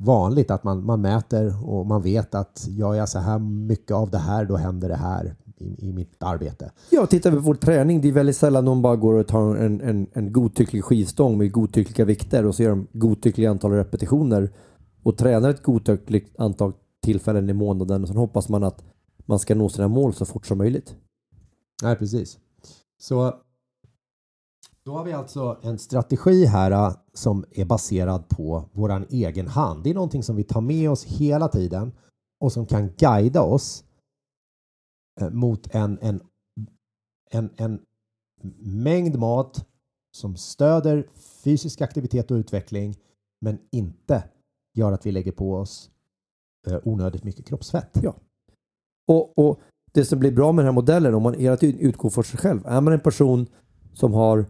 vanligt 0.00 0.50
att 0.50 0.64
man, 0.64 0.84
man 0.84 1.00
mäter 1.00 1.68
och 1.68 1.86
man 1.86 2.02
vet 2.02 2.34
att 2.34 2.66
gör 2.68 2.94
jag 2.94 3.08
så 3.08 3.18
här 3.18 3.38
mycket 3.38 3.92
av 3.92 4.10
det 4.10 4.18
här, 4.18 4.44
då 4.44 4.56
händer 4.56 4.88
det 4.88 4.96
här 4.96 5.34
i, 5.58 5.88
i 5.88 5.92
mitt 5.92 6.22
arbete. 6.22 6.72
Ja, 6.90 7.06
tittar 7.06 7.30
vi 7.30 7.36
på 7.36 7.42
vår 7.42 7.54
träning. 7.54 8.00
Det 8.00 8.08
är 8.08 8.12
väldigt 8.12 8.36
sällan 8.36 8.64
någon 8.64 8.82
bara 8.82 8.96
går 8.96 9.14
och 9.14 9.26
tar 9.26 9.56
en, 9.56 9.80
en, 9.80 10.06
en 10.12 10.32
godtycklig 10.32 10.84
skivstång 10.84 11.38
med 11.38 11.52
godtyckliga 11.52 12.06
vikter 12.06 12.46
och 12.46 12.54
så 12.54 12.62
gör 12.62 12.70
de 12.70 12.86
godtyckliga 12.92 13.50
antal 13.50 13.72
repetitioner 13.72 14.50
och 15.02 15.16
tränar 15.16 15.50
ett 15.50 15.62
godtyckligt 15.62 16.40
antal 16.40 16.72
tillfällen 17.02 17.50
i 17.50 17.52
månaden 17.52 18.02
och 18.02 18.08
sen 18.08 18.16
hoppas 18.16 18.48
man 18.48 18.64
att 18.64 18.84
man 19.26 19.38
ska 19.38 19.54
nå 19.54 19.68
sina 19.68 19.88
mål 19.88 20.14
så 20.14 20.24
fort 20.24 20.46
som 20.46 20.58
möjligt. 20.58 20.94
Nej, 21.82 21.96
precis. 21.96 22.38
Så 22.98 23.34
då 24.84 24.92
har 24.92 25.04
vi 25.04 25.12
alltså 25.12 25.58
en 25.62 25.78
strategi 25.78 26.44
här 26.44 26.70
eh, 26.70 26.94
som 27.14 27.44
är 27.50 27.64
baserad 27.64 28.28
på 28.28 28.64
våran 28.72 29.06
egen 29.10 29.48
hand. 29.48 29.84
Det 29.84 29.90
är 29.90 29.94
någonting 29.94 30.22
som 30.22 30.36
vi 30.36 30.44
tar 30.44 30.60
med 30.60 30.90
oss 30.90 31.04
hela 31.04 31.48
tiden 31.48 31.92
och 32.40 32.52
som 32.52 32.66
kan 32.66 32.90
guida 32.98 33.42
oss 33.42 33.84
Eh, 35.20 35.30
mot 35.30 35.74
en, 35.74 35.98
en, 36.02 36.22
en, 37.30 37.50
en 37.56 37.80
mängd 38.60 39.18
mat 39.18 39.66
som 40.16 40.36
stöder 40.36 41.06
fysisk 41.44 41.80
aktivitet 41.80 42.30
och 42.30 42.34
utveckling 42.34 42.96
men 43.40 43.58
inte 43.70 44.24
gör 44.74 44.92
att 44.92 45.06
vi 45.06 45.12
lägger 45.12 45.32
på 45.32 45.54
oss 45.54 45.90
eh, 46.66 46.78
onödigt 46.84 47.24
mycket 47.24 47.46
kroppsfett. 47.46 47.90
Ja. 48.02 48.14
Och, 49.08 49.38
och 49.38 49.60
det 49.92 50.04
som 50.04 50.18
blir 50.18 50.32
bra 50.32 50.52
med 50.52 50.64
den 50.64 50.66
här 50.66 50.74
modellen, 50.74 51.14
om 51.14 51.22
man 51.22 51.34
hela 51.34 51.56
tiden 51.56 51.80
utgår 51.80 52.10
från 52.10 52.24
sig 52.24 52.38
själv. 52.38 52.66
Är 52.66 52.80
man 52.80 52.92
en 52.92 53.00
person 53.00 53.46
som 53.94 54.12
har 54.12 54.46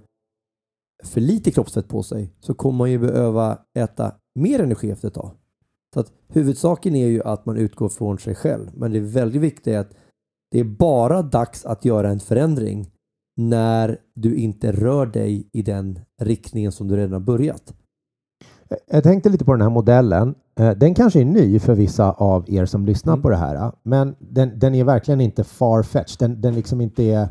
för 1.04 1.20
lite 1.20 1.50
kroppsfett 1.50 1.88
på 1.88 2.02
sig 2.02 2.32
så 2.40 2.54
kommer 2.54 2.78
man 2.78 2.90
ju 2.90 2.98
behöva 2.98 3.58
äta 3.74 4.14
mer 4.34 4.60
energi 4.60 4.90
efter 4.90 5.08
ett 5.08 5.14
tag. 5.14 5.30
Så 5.94 6.00
att 6.00 6.12
huvudsaken 6.28 6.94
är 6.94 7.06
ju 7.06 7.22
att 7.22 7.46
man 7.46 7.56
utgår 7.56 7.88
från 7.88 8.18
sig 8.18 8.34
själv. 8.34 8.70
Men 8.74 8.92
det 8.92 8.98
är 8.98 9.02
väldigt 9.02 9.42
viktigt 9.42 9.76
att 9.76 9.94
det 10.50 10.60
är 10.60 10.64
bara 10.64 11.22
dags 11.22 11.64
att 11.64 11.84
göra 11.84 12.10
en 12.10 12.20
förändring 12.20 12.90
när 13.36 13.98
du 14.14 14.36
inte 14.36 14.72
rör 14.72 15.06
dig 15.06 15.48
i 15.52 15.62
den 15.62 15.98
riktningen 16.22 16.72
som 16.72 16.88
du 16.88 16.96
redan 16.96 17.12
har 17.12 17.20
börjat. 17.20 17.74
Jag 18.90 19.02
tänkte 19.02 19.28
lite 19.28 19.44
på 19.44 19.52
den 19.52 19.62
här 19.62 19.70
modellen. 19.70 20.34
Eh, 20.60 20.70
Den 20.70 20.94
kanske 20.94 21.20
är 21.20 21.24
ny 21.24 21.58
för 21.58 21.74
vissa 21.74 22.12
av 22.12 22.50
er 22.50 22.66
som 22.66 22.86
lyssnar 22.86 23.12
Mm. 23.12 23.22
på 23.22 23.30
det 23.30 23.36
här, 23.36 23.72
men 23.82 24.14
den, 24.18 24.58
den 24.58 24.74
är 24.74 24.84
verkligen 24.84 25.20
inte 25.20 25.44
far-fetched. 25.44 26.16
Den, 26.18 26.40
den 26.40 26.54
liksom 26.54 26.80
inte 26.80 27.02
är 27.04 27.22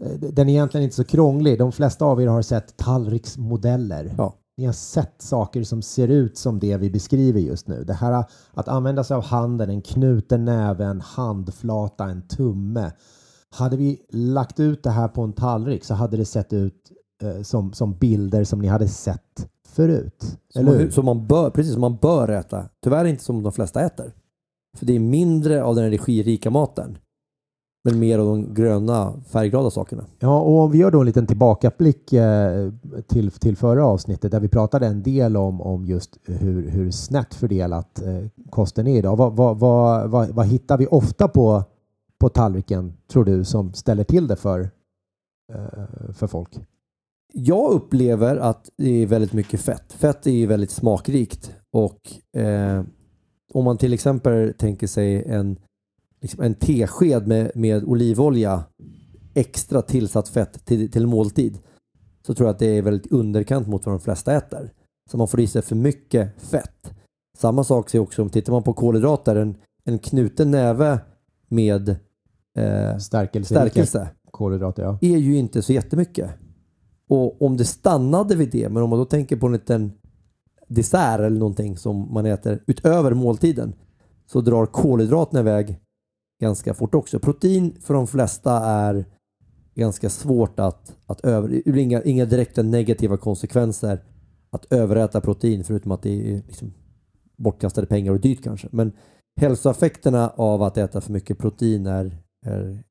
eh, 0.00 0.10
den 0.32 0.48
är 0.48 0.52
egentligen 0.52 0.84
inte 0.84 0.96
så 0.96 1.04
krånglig. 1.04 1.58
De 1.58 1.72
flesta 1.72 2.04
av 2.04 2.22
er 2.22 2.26
har 2.26 2.42
sett 2.42 2.76
tallriksmodeller. 2.76 4.14
Ja. 4.18 4.34
Ni 4.56 4.66
har 4.66 4.72
sett 4.72 5.22
saker 5.22 5.62
som 5.62 5.82
ser 5.82 6.08
ut 6.08 6.38
som 6.38 6.58
det 6.58 6.76
vi 6.76 6.90
beskriver 6.90 7.40
just 7.40 7.68
nu. 7.68 7.84
Det 7.84 7.92
här 7.92 8.24
att 8.54 8.68
använda 8.68 9.04
sig 9.04 9.16
av 9.16 9.24
handen, 9.24 9.70
en 9.70 9.82
knuten 9.82 10.44
näve, 10.44 10.84
en 10.84 11.00
handflata, 11.00 12.04
en 12.04 12.28
tumme. 12.28 12.92
Hade 13.50 13.76
vi 13.76 14.00
lagt 14.10 14.60
ut 14.60 14.82
det 14.82 14.90
här 14.90 15.08
på 15.08 15.22
en 15.22 15.32
tallrik 15.32 15.84
så 15.84 15.94
hade 15.94 16.16
det 16.16 16.24
sett 16.24 16.52
ut 16.52 16.92
eh, 17.22 17.42
som, 17.42 17.72
som 17.72 17.98
bilder 17.98 18.44
som 18.44 18.58
ni 18.58 18.68
hade 18.68 18.88
sett 18.88 19.48
förut. 19.68 20.38
Som 20.48 20.60
Eller 20.60 20.72
hur? 20.72 20.84
man, 20.84 20.92
som 20.92 21.04
man 21.04 21.26
bör, 21.26 21.50
precis 21.50 21.72
som 21.72 21.80
man 21.80 21.96
bör 21.96 22.28
äta. 22.28 22.68
Tyvärr 22.84 23.04
inte 23.04 23.24
som 23.24 23.42
de 23.42 23.52
flesta 23.52 23.80
äter. 23.80 24.12
För 24.78 24.86
det 24.86 24.96
är 24.96 25.00
mindre 25.00 25.64
av 25.64 25.74
den 25.74 25.84
energirika 25.84 26.50
maten. 26.50 26.98
Men 27.84 27.98
mer 27.98 28.18
av 28.18 28.26
de 28.26 28.54
gröna 28.54 29.12
färgglada 29.32 29.70
sakerna. 29.70 30.04
Ja, 30.18 30.40
och 30.40 30.60
om 30.60 30.70
vi 30.70 30.78
gör 30.78 30.90
då 30.90 31.00
en 31.00 31.06
liten 31.06 31.26
tillbakablick 31.26 32.12
eh, 32.12 32.72
till, 33.06 33.30
till 33.30 33.56
förra 33.56 33.86
avsnittet 33.86 34.32
där 34.32 34.40
vi 34.40 34.48
pratade 34.48 34.86
en 34.86 35.02
del 35.02 35.36
om, 35.36 35.60
om 35.60 35.86
just 35.86 36.18
hur, 36.24 36.68
hur 36.68 36.90
snett 36.90 37.34
fördelat 37.34 38.02
eh, 38.02 38.26
kosten 38.50 38.86
är 38.86 38.98
idag. 38.98 39.16
Vad, 39.16 39.36
vad, 39.36 39.58
vad, 39.58 40.10
vad, 40.10 40.28
vad 40.28 40.46
hittar 40.46 40.78
vi 40.78 40.86
ofta 40.86 41.28
på, 41.28 41.64
på 42.18 42.28
tallriken, 42.28 42.96
tror 43.10 43.24
du, 43.24 43.44
som 43.44 43.72
ställer 43.72 44.04
till 44.04 44.26
det 44.26 44.36
för, 44.36 44.60
eh, 45.52 46.12
för 46.12 46.26
folk? 46.26 46.60
Jag 47.32 47.72
upplever 47.72 48.36
att 48.36 48.70
det 48.76 49.02
är 49.02 49.06
väldigt 49.06 49.32
mycket 49.32 49.60
fett. 49.60 49.92
Fett 49.92 50.26
är 50.26 50.30
ju 50.30 50.46
väldigt 50.46 50.70
smakrikt 50.70 51.54
och 51.72 52.00
eh, 52.40 52.82
om 53.54 53.64
man 53.64 53.78
till 53.78 53.92
exempel 53.92 54.54
tänker 54.58 54.86
sig 54.86 55.24
en, 55.24 55.58
liksom 56.22 56.42
en 56.42 56.54
tesked 56.54 57.26
med, 57.26 57.50
med 57.54 57.84
olivolja 57.84 58.64
extra 59.34 59.82
tillsatt 59.82 60.28
fett 60.28 60.64
till, 60.64 60.90
till 60.90 61.06
måltid 61.06 61.58
så 62.26 62.34
tror 62.34 62.46
jag 62.46 62.54
att 62.54 62.58
det 62.58 62.78
är 62.78 62.82
väldigt 62.82 63.12
underkant 63.12 63.68
mot 63.68 63.86
vad 63.86 63.94
de 63.94 64.00
flesta 64.00 64.36
äter. 64.36 64.72
Så 65.10 65.16
man 65.16 65.28
får 65.28 65.40
i 65.40 65.46
sig 65.46 65.62
för 65.62 65.76
mycket 65.76 66.42
fett. 66.42 66.92
Samma 67.38 67.64
sak 67.64 67.90
ser 67.90 67.98
också 67.98 68.22
om 68.22 68.30
tittar 68.30 68.52
man 68.52 68.62
på 68.62 68.72
kolhydrater, 68.72 69.36
en, 69.36 69.56
en 69.84 69.98
knuten 69.98 70.50
näve 70.50 70.98
med 71.48 71.88
eh, 72.58 72.98
Stärkelse, 72.98 73.54
stärkelse 73.54 74.08
kolhydrater, 74.30 74.82
ja. 74.82 74.98
är 75.00 75.16
ju 75.16 75.36
inte 75.36 75.62
så 75.62 75.72
jättemycket. 75.72 76.30
Och 77.08 77.42
om 77.42 77.56
det 77.56 77.64
stannade 77.64 78.36
vid 78.36 78.50
det, 78.50 78.68
men 78.68 78.82
om 78.82 78.90
man 78.90 78.98
då 78.98 79.04
tänker 79.04 79.36
på 79.36 79.46
en 79.46 79.52
liten 79.52 79.92
dessert 80.68 81.20
eller 81.20 81.38
någonting 81.38 81.76
som 81.76 82.12
man 82.12 82.26
äter 82.26 82.62
utöver 82.66 83.14
måltiden 83.14 83.74
så 84.26 84.40
drar 84.40 84.66
kolhydraterna 84.66 85.40
iväg 85.40 85.78
ganska 86.42 86.74
fort 86.74 86.94
också. 86.94 87.18
Protein 87.18 87.76
för 87.80 87.94
de 87.94 88.06
flesta 88.06 88.52
är 88.64 89.04
ganska 89.74 90.10
svårt 90.10 90.60
att, 90.60 90.96
att 91.06 91.20
över... 91.20 91.48
Det 91.48 91.72
blir 91.72 91.82
inga, 91.82 92.02
inga 92.02 92.24
direkta 92.24 92.62
negativa 92.62 93.16
konsekvenser 93.16 94.02
att 94.50 94.72
överäta 94.72 95.20
protein 95.20 95.64
förutom 95.64 95.92
att 95.92 96.02
det 96.02 96.10
är 96.10 96.42
liksom 96.46 96.72
bortkastade 97.36 97.86
pengar 97.86 98.12
och 98.12 98.20
dyrt 98.20 98.42
kanske. 98.42 98.68
Men 98.70 98.92
hälsoeffekterna 99.40 100.28
av 100.36 100.62
att 100.62 100.78
äta 100.78 101.00
för 101.00 101.12
mycket 101.12 101.38
protein 101.38 101.86
är, 101.86 102.18
är 102.46 102.84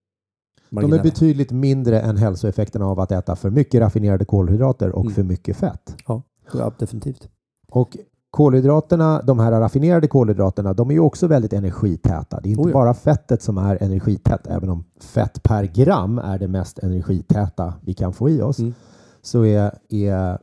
De 0.70 0.93
är 0.93 1.03
betydligt 1.03 1.51
mindre 1.51 2.01
än 2.01 2.17
hälsoeffekterna 2.17 2.86
av 2.86 3.00
att 3.00 3.12
äta 3.12 3.36
för 3.36 3.50
mycket 3.50 3.79
raffinerade 3.79 4.25
kolhydrater 4.25 4.89
och 4.89 5.01
Mm. 5.01 5.13
för 5.13 5.24
mycket 5.24 5.58
fett. 5.58 5.96
Ja, 6.08 6.74
definitivt. 6.79 7.29
Och 7.67 7.98
kolhydraterna, 8.32 9.22
de 9.22 9.40
här 9.40 9.52
raffinerade 9.52 10.08
kolhydraterna, 10.08 10.74
de 10.74 10.90
är 10.90 10.94
ju 10.94 11.00
också 11.00 11.28
väldigt 11.28 11.54
energitäta. 11.54 12.40
Det 12.44 12.50
är 12.50 12.52
inte 12.52 12.64
Oh 12.64 12.70
ja. 12.70 12.74
bara 12.74 12.94
fettet 12.94 13.42
som 13.42 13.58
är 13.58 13.84
energitätt, 13.84 14.48
även 14.48 14.70
om 14.70 14.84
fett 15.02 15.44
per 15.44 15.64
gram 15.64 16.18
är 16.20 16.40
det 16.40 16.48
mest 16.48 16.80
energitäta 16.80 17.74
vi 17.82 17.94
kan 17.94 18.14
få 18.14 18.30
i 18.30 18.42
oss, 18.42 18.60
Mm. 18.60 18.74
så 19.22 19.46
är, 19.46 19.72
är 19.90 20.38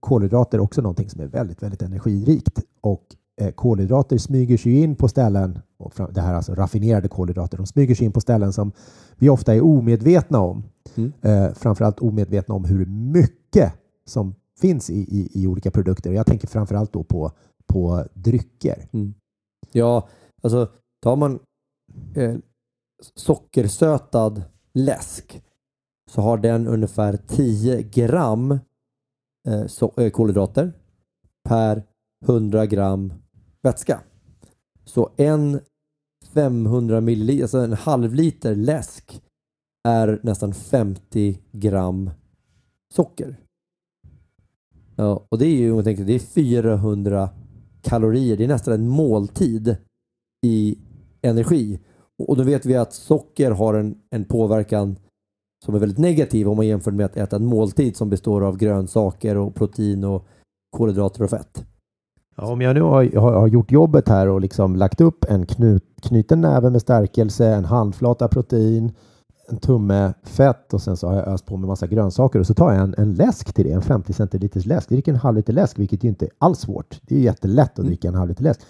kolhydrater 0.00 0.60
också 0.60 0.80
någonting 0.82 1.10
som 1.10 1.20
är 1.20 1.26
väldigt, 1.26 1.62
väldigt 1.62 1.82
energirikt. 1.82 2.60
Och 2.80 3.02
eh, 3.40 3.50
kolhydrater 3.50 4.18
smyger 4.18 4.56
sig 4.56 4.72
in 4.82 4.96
på 4.96 5.08
ställen, 5.08 5.58
och 5.78 5.92
fram- 5.94 6.10
det 6.12 6.20
här 6.20 6.32
är 6.32 6.36
alltså 6.36 6.54
raffinerade 6.54 7.08
kolhydrater, 7.08 7.56
de 7.56 7.66
smyger 7.66 7.94
sig 7.94 8.06
in 8.06 8.12
på 8.12 8.20
ställen 8.20 8.52
som 8.52 8.72
vi 9.16 9.28
ofta 9.28 9.54
är 9.54 9.64
omedvetna 9.64 10.40
om. 10.40 10.62
Mm. 10.94 11.12
Eh, 11.22 11.52
framförallt 11.54 11.98
omedvetna 12.00 12.54
om 12.54 12.64
hur 12.64 12.86
mycket 12.86 13.72
som 14.06 14.34
finns 14.60 14.90
i, 14.90 14.94
i, 14.94 15.42
i 15.42 15.46
olika 15.46 15.70
produkter. 15.70 16.12
Jag 16.12 16.26
tänker 16.26 16.48
framförallt 16.48 16.92
då 16.92 17.04
på, 17.04 17.32
på 17.66 18.06
drycker. 18.14 18.88
Mm. 18.92 19.14
Ja, 19.72 20.08
alltså 20.42 20.68
tar 21.02 21.16
man 21.16 21.38
eh, 22.14 22.36
sockersötad 23.14 24.42
läsk 24.74 25.42
så 26.10 26.20
har 26.20 26.38
den 26.38 26.66
ungefär 26.66 27.16
10 27.16 27.82
gram 27.82 28.58
eh, 29.48 29.66
so 29.66 29.92
eh, 29.96 30.10
kolhydrater 30.10 30.72
per 31.48 31.82
100 32.24 32.66
gram 32.66 33.12
vätska. 33.62 34.00
Så 34.84 35.10
en 35.16 35.60
500 36.32 37.00
milliliter, 37.00 37.42
alltså 37.42 37.58
en 37.58 37.72
halv 37.72 38.14
liter 38.14 38.54
läsk 38.54 39.22
är 39.88 40.20
nästan 40.22 40.54
50 40.54 41.38
gram 41.52 42.10
socker. 42.94 43.36
Ja, 44.96 45.26
och 45.28 45.38
det 45.38 45.46
är 45.46 45.56
ju, 45.56 45.72
om 45.72 45.82
det 45.82 46.14
är 46.14 46.18
400 46.18 47.28
kalorier. 47.82 48.36
Det 48.36 48.44
är 48.44 48.48
nästan 48.48 48.74
en 48.74 48.88
måltid 48.88 49.76
i 50.46 50.78
energi. 51.22 51.80
Och 52.18 52.36
då 52.36 52.42
vet 52.42 52.66
vi 52.66 52.76
att 52.76 52.92
socker 52.92 53.50
har 53.50 53.74
en, 53.74 53.94
en 54.10 54.24
påverkan 54.24 54.96
som 55.64 55.74
är 55.74 55.78
väldigt 55.78 55.98
negativ 55.98 56.48
om 56.48 56.56
man 56.56 56.66
jämför 56.66 56.90
med 56.90 57.06
att 57.06 57.16
äta 57.16 57.36
en 57.36 57.46
måltid 57.46 57.96
som 57.96 58.10
består 58.10 58.44
av 58.44 58.56
grönsaker 58.56 59.36
och 59.36 59.54
protein 59.54 60.04
och 60.04 60.26
kolhydrater 60.76 61.22
och 61.22 61.30
fett. 61.30 61.64
Ja, 62.36 62.52
om 62.52 62.60
jag 62.60 62.74
nu 62.74 62.80
har, 62.80 63.20
har, 63.20 63.32
har 63.32 63.46
gjort 63.46 63.72
jobbet 63.72 64.08
här 64.08 64.28
och 64.28 64.40
liksom 64.40 64.76
lagt 64.76 65.00
upp 65.00 65.24
en 65.24 65.46
knut, 65.46 65.84
knuten 66.02 66.40
näve 66.40 66.70
med 66.70 66.80
stärkelse, 66.80 67.46
en 67.46 67.64
handflata 67.64 68.28
protein, 68.28 68.92
en 69.48 69.56
tumme 69.56 70.12
fett 70.22 70.74
och 70.74 70.82
sen 70.82 70.96
så 70.96 71.08
har 71.08 71.14
jag 71.16 71.26
öst 71.28 71.46
på 71.46 71.56
med 71.56 71.68
massa 71.68 71.86
grönsaker 71.86 72.38
och 72.38 72.46
så 72.46 72.54
tar 72.54 72.72
jag 72.72 72.82
en, 72.82 72.94
en 72.98 73.14
läsk 73.14 73.52
till 73.52 73.64
det, 73.64 73.72
en 73.72 73.82
50 73.82 74.12
centiliters 74.12 74.66
läsk. 74.66 74.90
Jag 74.90 74.96
dricker 74.96 75.12
en 75.12 75.18
halv 75.18 75.36
liter 75.36 75.52
läsk, 75.52 75.78
vilket 75.78 76.04
ju 76.04 76.08
inte 76.08 76.24
är 76.24 76.30
alls 76.38 76.58
svårt. 76.58 77.00
Det 77.02 77.14
är 77.16 77.20
jättelätt 77.20 77.70
att 77.72 77.78
Mm. 77.78 77.88
dricka 77.88 78.08
en 78.08 78.14
halv 78.14 78.28
liter 78.28 78.42
läsk. 78.44 78.60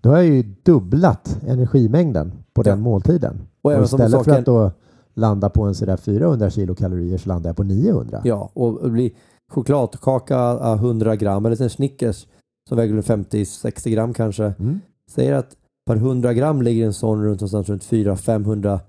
Då 0.00 0.08
har 0.10 0.16
jag 0.16 0.26
ju 0.26 0.42
dubblat 0.62 1.38
energimängden 1.46 2.32
på 2.54 2.62
den 2.62 2.78
Ja. 2.78 2.82
måltiden. 2.84 3.40
Och 3.62 3.72
Och 3.72 3.84
istället 3.84 4.10
för 4.10 4.18
saken- 4.18 4.34
att 4.34 4.44
då 4.46 4.70
landa 5.14 5.50
på 5.50 5.62
en 5.64 5.74
sådär 5.74 5.96
400 5.96 6.50
kilokalorier 6.50 7.18
så 7.18 7.28
landar 7.28 7.48
jag 7.50 7.56
på 7.56 7.62
900. 7.62 8.20
Ja, 8.24 8.50
och 8.54 8.90
blir 8.90 9.10
chokladkaka 9.52 10.38
ah, 10.38 10.74
100 10.76 11.16
gram 11.16 11.46
eller 11.46 11.62
en 11.62 11.70
Snickers 11.70 12.26
som 12.68 12.76
väger 12.76 12.94
runt 12.94 13.06
50-60 13.06 13.90
gram 13.90 14.14
kanske. 14.14 14.44
Mm. 14.58 14.80
Säger 15.10 15.32
att 15.34 15.56
per 15.86 15.96
100 15.96 16.34
gram 16.34 16.62
ligger 16.62 16.86
en 16.86 16.92
sån 16.92 17.24
runt, 17.24 17.40
någonstans 17.40 17.68
runt 17.68 17.84
400-500 17.84 18.80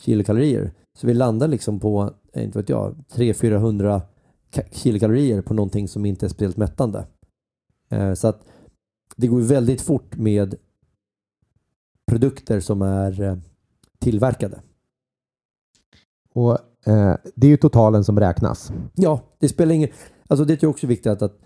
kilokalorier. 0.00 0.72
Så 0.98 1.06
vi 1.06 1.14
landar 1.14 1.48
liksom 1.48 1.80
på, 1.80 2.14
eh, 2.32 2.44
inte 2.44 2.58
vet 2.58 2.68
jag, 2.68 2.94
300-400 3.12 4.00
ka- 4.52 4.68
kilokalorier 4.72 5.42
på 5.42 5.54
någonting 5.54 5.88
som 5.88 6.04
inte 6.06 6.26
är 6.26 6.28
speciellt 6.28 6.56
mättande. 6.56 7.06
Eh, 7.90 8.14
Så 8.14 8.28
att 8.28 8.44
det 9.16 9.26
går 9.26 9.40
väldigt 9.40 9.80
fort 9.80 10.16
med 10.16 10.54
produkter 12.10 12.60
som 12.60 12.82
är 12.82 13.20
eh, 13.20 13.36
tillverkade. 13.98 14.60
Och 16.34 16.52
eh, 16.88 17.16
det 17.34 17.46
är 17.46 17.50
ju 17.50 17.56
totalen 17.56 18.04
som 18.04 18.20
räknas. 18.20 18.72
Ja, 18.94 19.20
det 19.38 19.48
spelar 19.48 19.74
ingen... 19.74 19.88
Alltså 20.26 20.44
det 20.44 20.52
är 20.52 20.58
ju 20.64 20.68
också 20.68 20.86
viktigt 20.86 21.06
att, 21.06 21.22
att 21.22 21.38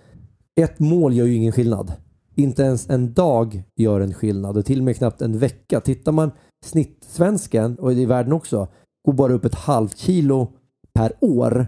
ett 0.61 0.79
mål 0.79 1.15
gör 1.15 1.27
ju 1.27 1.35
ingen 1.35 1.53
skillnad. 1.53 1.93
Inte 2.35 2.63
ens 2.63 2.91
en 2.91 3.13
dag 3.13 3.63
gör 3.77 4.01
en 4.01 4.15
skillnad 4.15 4.57
och 4.57 4.65
till 4.67 4.79
och 4.79 4.85
med 4.85 4.97
knappt 4.97 5.23
en 5.23 5.39
vecka. 5.39 5.81
Tittar 5.81 6.13
man 6.13 6.31
snittsvensken, 6.65 7.79
och 7.79 7.93
i 7.93 8.05
världen 8.05 8.33
också, 8.33 8.69
går 9.05 9.13
bara 9.13 9.33
upp 9.33 9.45
ett 9.45 9.55
halvt 9.55 9.97
kilo 9.97 10.53
per 10.93 11.13
år 11.21 11.67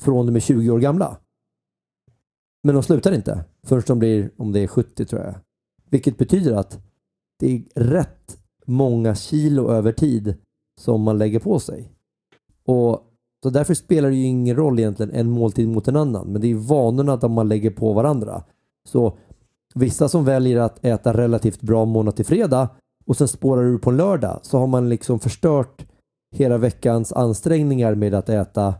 från 0.00 0.26
de 0.26 0.36
är 0.36 0.40
20 0.40 0.70
år 0.70 0.78
gamla. 0.78 1.16
Men 2.62 2.74
de 2.74 2.82
slutar 2.82 3.12
inte 3.12 3.44
förrän 3.66 3.82
de 3.86 3.98
blir, 3.98 4.30
om 4.36 4.52
det 4.52 4.60
är 4.60 4.66
70 4.66 5.04
tror 5.04 5.22
jag. 5.22 5.34
Vilket 5.90 6.18
betyder 6.18 6.52
att 6.52 6.80
det 7.38 7.54
är 7.54 7.80
rätt 7.80 8.38
många 8.66 9.14
kilo 9.14 9.70
över 9.70 9.92
tid 9.92 10.34
som 10.80 11.02
man 11.02 11.18
lägger 11.18 11.38
på 11.40 11.60
sig. 11.60 11.92
Och 12.64 13.08
så 13.42 13.50
därför 13.50 13.74
spelar 13.74 14.08
det 14.10 14.16
ju 14.16 14.24
ingen 14.24 14.56
roll 14.56 14.78
egentligen 14.78 15.12
en 15.12 15.30
måltid 15.30 15.68
mot 15.68 15.88
en 15.88 15.96
annan. 15.96 16.32
Men 16.32 16.40
det 16.40 16.50
är 16.50 16.54
vanorna 16.54 17.16
där 17.16 17.28
man 17.28 17.48
lägger 17.48 17.70
på 17.70 17.92
varandra. 17.92 18.44
Så 18.88 19.18
vissa 19.74 20.08
som 20.08 20.24
väljer 20.24 20.60
att 20.60 20.84
äta 20.84 21.12
relativt 21.12 21.60
bra 21.60 21.84
måndag 21.84 22.12
till 22.12 22.26
fredag 22.26 22.68
och 23.04 23.16
sen 23.16 23.28
spårar 23.28 23.64
ur 23.64 23.78
på 23.78 23.90
en 23.90 23.96
lördag 23.96 24.40
så 24.42 24.58
har 24.58 24.66
man 24.66 24.88
liksom 24.88 25.20
förstört 25.20 25.86
hela 26.34 26.58
veckans 26.58 27.12
ansträngningar 27.12 27.94
med 27.94 28.14
att 28.14 28.28
äta 28.28 28.74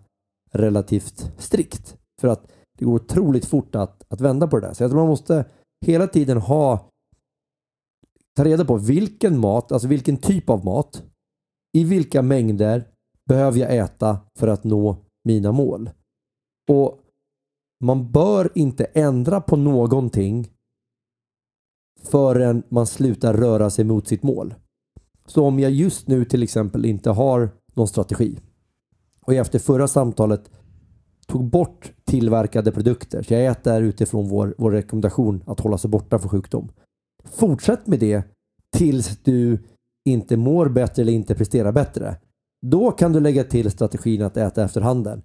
relativt 0.52 1.32
strikt. 1.38 1.96
För 2.20 2.28
att 2.28 2.52
det 2.78 2.84
går 2.84 2.94
otroligt 2.94 3.44
fort 3.44 3.74
att, 3.74 4.02
att 4.08 4.20
vända 4.20 4.48
på 4.48 4.60
det 4.60 4.66
där. 4.66 4.74
Så 4.74 4.82
jag 4.82 4.90
tror 4.90 5.00
man 5.00 5.08
måste 5.08 5.44
hela 5.86 6.06
tiden 6.06 6.38
ha 6.38 6.88
ta 8.36 8.44
reda 8.44 8.64
på 8.64 8.76
vilken 8.76 9.38
mat, 9.38 9.72
alltså 9.72 9.88
vilken 9.88 10.16
typ 10.16 10.50
av 10.50 10.64
mat, 10.64 11.02
i 11.76 11.84
vilka 11.84 12.22
mängder 12.22 12.88
behöver 13.28 13.58
jag 13.58 13.76
äta 13.76 14.18
för 14.38 14.48
att 14.48 14.64
nå 14.64 14.96
mina 15.24 15.52
mål. 15.52 15.90
Och 16.70 16.98
man 17.84 18.12
bör 18.12 18.52
inte 18.54 18.84
ändra 18.84 19.40
på 19.40 19.56
någonting 19.56 20.50
förrän 22.02 22.62
man 22.68 22.86
slutar 22.86 23.34
röra 23.34 23.70
sig 23.70 23.84
mot 23.84 24.08
sitt 24.08 24.22
mål. 24.22 24.54
Så 25.26 25.44
om 25.46 25.58
jag 25.58 25.70
just 25.70 26.08
nu 26.08 26.24
till 26.24 26.42
exempel 26.42 26.84
inte 26.84 27.10
har 27.10 27.50
någon 27.74 27.88
strategi 27.88 28.38
och 29.26 29.34
jag 29.34 29.40
efter 29.40 29.58
förra 29.58 29.88
samtalet 29.88 30.50
tog 31.26 31.44
bort 31.44 31.92
tillverkade 32.04 32.72
produkter, 32.72 33.22
så 33.22 33.34
jag 33.34 33.46
äter 33.46 33.82
utifrån 33.82 34.28
vår, 34.28 34.54
vår 34.58 34.70
rekommendation 34.70 35.42
att 35.46 35.60
hålla 35.60 35.78
sig 35.78 35.90
borta 35.90 36.18
från 36.18 36.30
sjukdom. 36.30 36.72
Fortsätt 37.24 37.86
med 37.86 37.98
det 37.98 38.22
tills 38.76 39.18
du 39.22 39.58
inte 40.04 40.36
mår 40.36 40.68
bättre 40.68 41.02
eller 41.02 41.12
inte 41.12 41.34
presterar 41.34 41.72
bättre. 41.72 42.16
Då 42.66 42.90
kan 42.90 43.12
du 43.12 43.20
lägga 43.20 43.44
till 43.44 43.70
strategin 43.70 44.22
att 44.22 44.36
äta 44.36 44.64
efter 44.64 44.80
handen. 44.80 45.22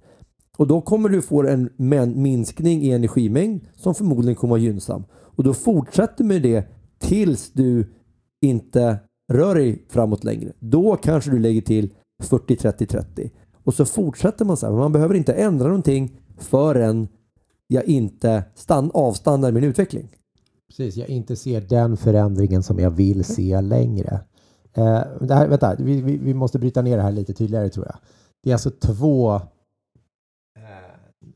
Och 0.57 0.67
då 0.67 0.81
kommer 0.81 1.09
du 1.09 1.21
få 1.21 1.47
en 1.47 1.69
minskning 2.15 2.81
i 2.81 2.91
energimängd 2.91 3.61
som 3.75 3.95
förmodligen 3.95 4.35
kommer 4.35 4.55
att 4.55 4.59
vara 4.59 4.71
gynnsam. 4.71 5.03
Och 5.37 5.43
då 5.43 5.53
fortsätter 5.53 6.23
med 6.23 6.41
det 6.41 6.67
tills 6.99 7.51
du 7.51 7.93
inte 8.41 8.99
rör 9.33 9.55
dig 9.55 9.85
framåt 9.89 10.23
längre. 10.23 10.53
Då 10.59 10.95
kanske 10.95 11.31
du 11.31 11.39
lägger 11.39 11.61
till 11.61 11.93
40, 12.23 12.55
30, 12.55 12.85
30. 12.85 13.31
Och 13.63 13.73
så 13.73 13.85
fortsätter 13.85 14.45
man 14.45 14.57
så 14.57 14.65
här. 14.65 14.73
Man 14.73 14.91
behöver 14.91 15.15
inte 15.15 15.33
ändra 15.33 15.67
någonting 15.67 16.19
förrän 16.37 17.07
jag 17.67 17.85
inte 17.85 18.43
stann, 18.55 18.91
avstannar 18.93 19.51
min 19.51 19.63
utveckling. 19.63 20.09
Precis, 20.69 20.95
jag 20.95 21.09
inte 21.09 21.35
ser 21.35 21.61
den 21.61 21.97
förändringen 21.97 22.63
som 22.63 22.79
jag 22.79 22.91
vill 22.91 23.23
se 23.23 23.61
längre. 23.61 24.19
Eh, 24.73 25.01
det 25.21 25.33
här, 25.33 25.47
vänta, 25.47 25.75
vi, 25.79 26.01
vi, 26.01 26.17
vi, 26.17 26.33
måste 26.33 26.59
bryta 26.59 26.81
ner 26.81 26.97
det 26.97 27.03
här 27.03 27.11
lite 27.11 27.33
tydligare 27.33 27.69
tror 27.69 27.85
jag. 27.85 27.95
Det 28.43 28.49
är 28.49 28.53
alltså 28.53 28.71
två 28.71 29.41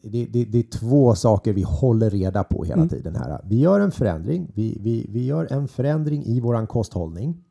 det, 0.04 0.26
det, 0.26 0.46
det, 0.46 0.60
är 0.60 0.64
två 0.80 1.16
saker 1.16 1.54
vi 1.54 1.62
håller 1.62 2.10
reda 2.10 2.44
på 2.44 2.64
hela 2.64 2.76
mm. 2.76 2.90
tiden 2.90 3.16
här. 3.16 3.42
Vi 3.44 3.60
gör 3.60 3.80
en 3.80 3.92
förändring. 3.92 4.52
Vi, 4.56 4.78
vi, 4.82 5.06
vi 5.10 5.26
gör 5.26 5.54
en 5.54 5.68
förändring 5.68 6.24
i 6.26 6.40
våran 6.40 6.68
kosthållning 6.68 7.44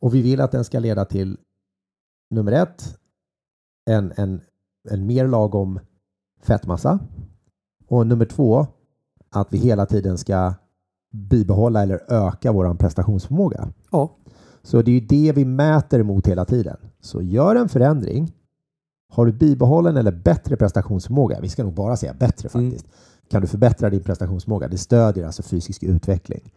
och 0.00 0.14
vi 0.14 0.22
vill 0.22 0.40
att 0.40 0.52
den 0.52 0.64
ska 0.64 0.78
leda 0.78 1.04
till 1.04 1.36
nummer 2.30 2.52
ett, 2.52 2.98
en, 3.90 4.12
en, 4.16 4.40
en 4.90 5.06
mer 5.06 5.28
lagom 5.28 5.80
fettmassa 6.42 6.98
och 7.86 8.06
nummer 8.06 8.24
två, 8.24 8.66
att 9.30 9.52
vi 9.52 9.58
hela 9.58 9.86
tiden 9.86 10.18
ska 10.18 10.54
bibehålla 11.12 11.82
eller 11.82 12.12
öka 12.12 12.52
vår 12.52 12.74
prestationsförmåga. 12.74 13.72
Ja. 13.90 14.16
Så 14.62 14.82
det 14.82 14.90
är 14.90 15.00
ju 15.00 15.06
det 15.06 15.32
vi 15.32 15.44
mäter 15.44 16.02
mot 16.02 16.26
hela 16.26 16.44
tiden. 16.44 16.76
Så 17.00 17.22
gör 17.22 17.56
en 17.56 17.68
förändring. 17.68 18.32
Har 19.10 19.26
du 19.26 19.32
bibehållen 19.32 19.96
eller 19.96 20.12
bättre 20.12 20.56
prestationsförmåga? 20.56 21.40
Vi 21.40 21.48
ska 21.48 21.64
nog 21.64 21.74
bara 21.74 21.96
säga 21.96 22.14
bättre 22.14 22.48
mm. 22.54 22.70
faktiskt. 22.70 22.84
Mm. 22.84 22.96
Kan 23.30 23.42
du 23.42 23.48
förbättra 23.48 23.90
din 23.90 24.02
prestationsförmåga? 24.02 24.68
Det 24.68 24.78
stödjer 24.78 25.26
alltså 25.26 25.42
fysisk 25.42 25.82
utveckling. 25.82 26.52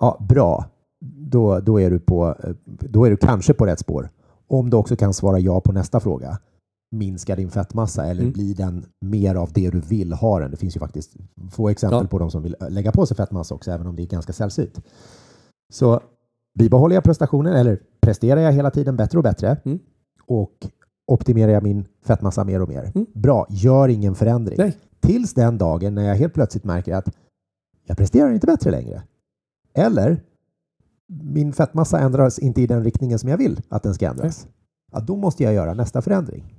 Ja, 0.00 0.26
bra. 0.28 0.64
Då, 1.00 1.60
då, 1.60 1.80
är 1.80 1.90
du 1.90 1.98
på, 1.98 2.34
då 2.64 3.04
är 3.04 3.10
du 3.10 3.16
kanske 3.16 3.54
på 3.54 3.66
rätt 3.66 3.78
spår. 3.78 4.10
Om 4.48 4.70
du 4.70 4.76
också 4.76 4.96
kan 4.96 5.14
svara 5.14 5.38
ja 5.38 5.60
på 5.60 5.72
nästa 5.72 6.00
fråga 6.00 6.38
minska 6.90 7.36
din 7.36 7.50
fettmassa 7.50 8.06
eller 8.06 8.20
mm. 8.20 8.32
blir 8.32 8.54
den 8.54 8.86
mer 9.00 9.34
av 9.34 9.52
det 9.52 9.70
du 9.70 9.80
vill 9.80 10.12
ha 10.12 10.38
den? 10.38 10.50
Det 10.50 10.56
finns 10.56 10.76
ju 10.76 10.80
faktiskt 10.80 11.16
få 11.50 11.68
exempel 11.68 12.00
ja. 12.02 12.08
på 12.08 12.18
de 12.18 12.30
som 12.30 12.42
vill 12.42 12.56
lägga 12.68 12.92
på 12.92 13.06
sig 13.06 13.16
fettmassa 13.16 13.54
också, 13.54 13.70
även 13.70 13.86
om 13.86 13.96
det 13.96 14.02
är 14.02 14.06
ganska 14.06 14.32
sällsynt. 14.32 14.80
Så 15.72 16.00
bibehåller 16.58 16.94
jag 16.94 17.04
prestationen 17.04 17.52
eller 17.52 17.80
presterar 18.00 18.40
jag 18.40 18.52
hela 18.52 18.70
tiden 18.70 18.96
bättre 18.96 19.18
och 19.18 19.24
bättre 19.24 19.56
mm. 19.64 19.78
och 20.26 20.52
optimerar 21.08 21.52
jag 21.52 21.62
min 21.62 21.84
fettmassa 22.04 22.44
mer 22.44 22.62
och 22.62 22.68
mer. 22.68 22.92
Mm. 22.94 23.06
Bra, 23.12 23.46
gör 23.50 23.88
ingen 23.88 24.14
förändring. 24.14 24.56
Nej. 24.58 24.76
Tills 25.00 25.34
den 25.34 25.58
dagen 25.58 25.94
när 25.94 26.08
jag 26.08 26.14
helt 26.14 26.34
plötsligt 26.34 26.64
märker 26.64 26.94
att 26.94 27.08
jag 27.86 27.96
presterar 27.96 28.32
inte 28.32 28.46
bättre 28.46 28.70
längre. 28.70 29.02
Eller 29.74 30.20
min 31.06 31.52
fettmassa 31.52 31.98
ändras 31.98 32.38
inte 32.38 32.62
i 32.62 32.66
den 32.66 32.84
riktningen 32.84 33.18
som 33.18 33.28
jag 33.28 33.38
vill 33.38 33.60
att 33.68 33.82
den 33.82 33.94
ska 33.94 34.08
ändras. 34.08 34.46
Ja, 34.92 35.00
då 35.00 35.16
måste 35.16 35.42
jag 35.42 35.54
göra 35.54 35.74
nästa 35.74 36.02
förändring. 36.02 36.54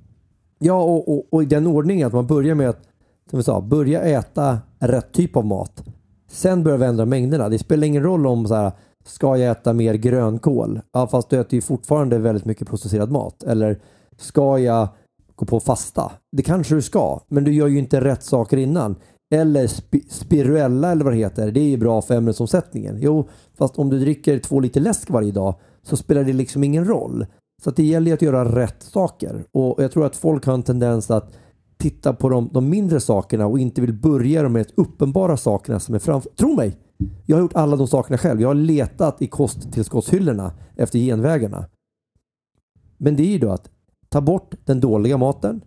Ja, 0.58 0.82
och, 0.82 1.08
och, 1.08 1.26
och, 1.30 1.42
i 1.42 1.46
den 1.46 1.66
ordningen 1.66 2.06
att 2.06 2.12
man 2.12 2.26
börjar 2.26 2.54
med 2.54 2.68
att 2.68 2.88
som 3.30 3.36
vi 3.36 3.42
sa, 3.42 3.60
börja 3.60 4.02
äta 4.02 4.58
rätt 4.78 5.12
typ 5.12 5.36
av 5.36 5.44
mat. 5.44 5.84
Sen 6.28 6.64
börjar 6.64 6.78
vi 6.78 6.84
ändra 6.84 7.04
mängderna. 7.04 7.48
Det 7.48 7.58
spelar 7.58 7.86
ingen 7.86 8.02
roll 8.02 8.26
om 8.26 8.46
så 8.46 8.54
här, 8.54 8.72
ska 9.04 9.36
jag 9.36 9.50
äta 9.50 9.72
mer 9.72 9.94
grönkål? 9.94 10.80
Ja, 10.92 11.06
fast 11.06 11.30
du 11.30 11.40
äter 11.40 11.54
ju 11.54 11.60
fortfarande 11.60 12.18
väldigt 12.18 12.44
mycket 12.44 12.68
processerad 12.68 13.10
mat. 13.10 13.42
Eller 13.42 13.80
ska 14.20 14.58
jag 14.58 14.88
gå 15.34 15.46
på 15.46 15.60
fasta? 15.60 16.12
Det 16.32 16.42
kanske 16.42 16.74
du 16.74 16.82
ska, 16.82 17.20
men 17.28 17.44
du 17.44 17.52
gör 17.52 17.66
ju 17.66 17.78
inte 17.78 18.00
rätt 18.00 18.22
saker 18.22 18.56
innan. 18.56 18.96
Eller 19.34 19.66
sp 19.78 19.92
spiruella 20.08 20.92
eller 20.92 21.04
vad 21.04 21.12
det 21.12 21.18
heter. 21.18 21.50
Det 21.50 21.60
är 21.60 21.68
ju 21.68 21.76
bra 21.76 22.02
för 22.02 22.14
ämnesomsättningen. 22.14 22.96
Jo, 23.00 23.28
fast 23.54 23.78
om 23.78 23.88
du 23.88 23.98
dricker 23.98 24.38
två 24.38 24.60
liter 24.60 24.80
läsk 24.80 25.10
varje 25.10 25.32
dag 25.32 25.54
så 25.82 25.96
spelar 25.96 26.24
det 26.24 26.32
liksom 26.32 26.64
ingen 26.64 26.84
roll. 26.84 27.26
Så 27.62 27.70
det 27.70 27.82
gäller 27.82 28.14
att 28.14 28.22
göra 28.22 28.56
rätt 28.56 28.82
saker. 28.82 29.44
Och 29.52 29.82
jag 29.82 29.92
tror 29.92 30.06
att 30.06 30.16
folk 30.16 30.46
har 30.46 30.54
en 30.54 30.62
tendens 30.62 31.10
att 31.10 31.36
titta 31.78 32.12
på 32.12 32.28
de, 32.28 32.50
de 32.52 32.68
mindre 32.68 33.00
sakerna 33.00 33.46
och 33.46 33.58
inte 33.58 33.80
vill 33.80 33.92
börja 33.92 34.48
med 34.48 34.66
de 34.66 34.82
uppenbara 34.82 35.36
sakerna 35.36 35.80
som 35.80 35.94
är 35.94 35.98
framför. 35.98 36.30
Tro 36.30 36.54
mig! 36.54 36.76
Jag 37.26 37.36
har 37.36 37.40
gjort 37.40 37.54
alla 37.54 37.76
de 37.76 37.88
sakerna 37.88 38.18
själv. 38.18 38.40
Jag 38.40 38.48
har 38.48 38.54
letat 38.54 39.22
i 39.22 39.26
kosttillskottshyllorna 39.26 40.52
efter 40.76 40.98
genvägarna. 40.98 41.64
Men 42.98 43.16
det 43.16 43.22
är 43.22 43.32
ju 43.32 43.38
då 43.38 43.50
att 43.50 43.70
ta 44.10 44.20
bort 44.20 44.54
den 44.64 44.80
dåliga 44.80 45.16
maten. 45.16 45.60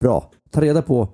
Bra. 0.00 0.30
Ta 0.50 0.60
reda 0.60 0.82
på 0.82 1.08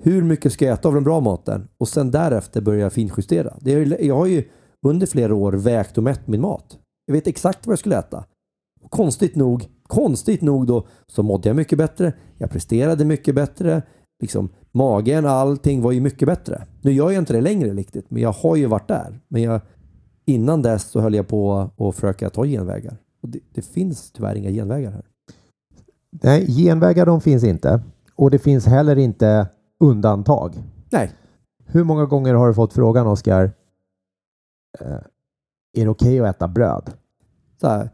hur 0.00 0.22
mycket 0.22 0.52
ska 0.52 0.64
jag 0.64 0.74
äta 0.74 0.88
av 0.88 0.94
den 0.94 1.04
bra 1.04 1.20
maten 1.20 1.68
och 1.78 1.88
sen 1.88 2.10
därefter 2.10 2.60
börja 2.60 2.90
finjustera. 2.90 3.56
Det 3.60 3.72
är, 3.72 4.04
jag 4.04 4.16
har 4.16 4.26
ju 4.26 4.44
under 4.86 5.06
flera 5.06 5.34
år 5.34 5.52
vägt 5.52 5.98
och 5.98 6.04
mätt 6.04 6.28
min 6.28 6.40
mat. 6.40 6.78
Jag 7.06 7.14
vet 7.14 7.26
exakt 7.26 7.66
vad 7.66 7.72
jag 7.72 7.78
skulle 7.78 7.98
äta 7.98 8.24
konstigt 8.90 9.36
nog, 9.36 9.68
konstigt 9.82 10.42
nog 10.42 10.66
då, 10.66 10.86
så 11.06 11.22
mådde 11.22 11.48
jag 11.48 11.56
mycket 11.56 11.78
bättre. 11.78 12.12
Jag 12.38 12.50
presterade 12.50 13.04
mycket 13.04 13.34
bättre. 13.34 13.82
Liksom, 14.22 14.48
magen, 14.72 15.26
allting 15.26 15.82
var 15.82 15.92
ju 15.92 16.00
mycket 16.00 16.28
bättre. 16.28 16.66
Nu 16.82 16.92
gör 16.92 17.10
jag 17.10 17.22
inte 17.22 17.32
det 17.32 17.40
längre 17.40 17.74
riktigt, 17.74 18.10
men 18.10 18.22
jag 18.22 18.32
har 18.32 18.56
ju 18.56 18.66
varit 18.66 18.88
där. 18.88 19.20
Men 19.28 19.42
jag, 19.42 19.60
innan 20.24 20.62
dess 20.62 20.82
så 20.90 21.00
höll 21.00 21.14
jag 21.14 21.28
på 21.28 21.70
att 21.76 21.94
försöka 21.94 22.30
ta 22.30 22.44
genvägar. 22.44 22.96
Och 23.22 23.28
det, 23.28 23.40
det 23.54 23.62
finns 23.62 24.12
tyvärr 24.12 24.34
inga 24.34 24.50
genvägar 24.50 24.90
här. 24.90 25.04
Nej, 26.22 26.46
genvägar 26.46 27.06
de 27.06 27.20
finns 27.20 27.44
inte. 27.44 27.82
Och 28.14 28.30
det 28.30 28.38
finns 28.38 28.66
heller 28.66 28.98
inte 28.98 29.48
undantag. 29.80 30.62
Nej. 30.90 31.12
Hur 31.66 31.84
många 31.84 32.04
gånger 32.04 32.34
har 32.34 32.48
du 32.48 32.54
fått 32.54 32.72
frågan, 32.72 33.06
Oskar, 33.06 33.52
eh, 34.80 34.86
är 35.76 35.84
det 35.84 35.88
okej 35.88 36.20
okay 36.20 36.28
att 36.28 36.36
äta 36.36 36.48
bröd? 36.48 36.90
Så 37.60 37.68
här, 37.68 37.90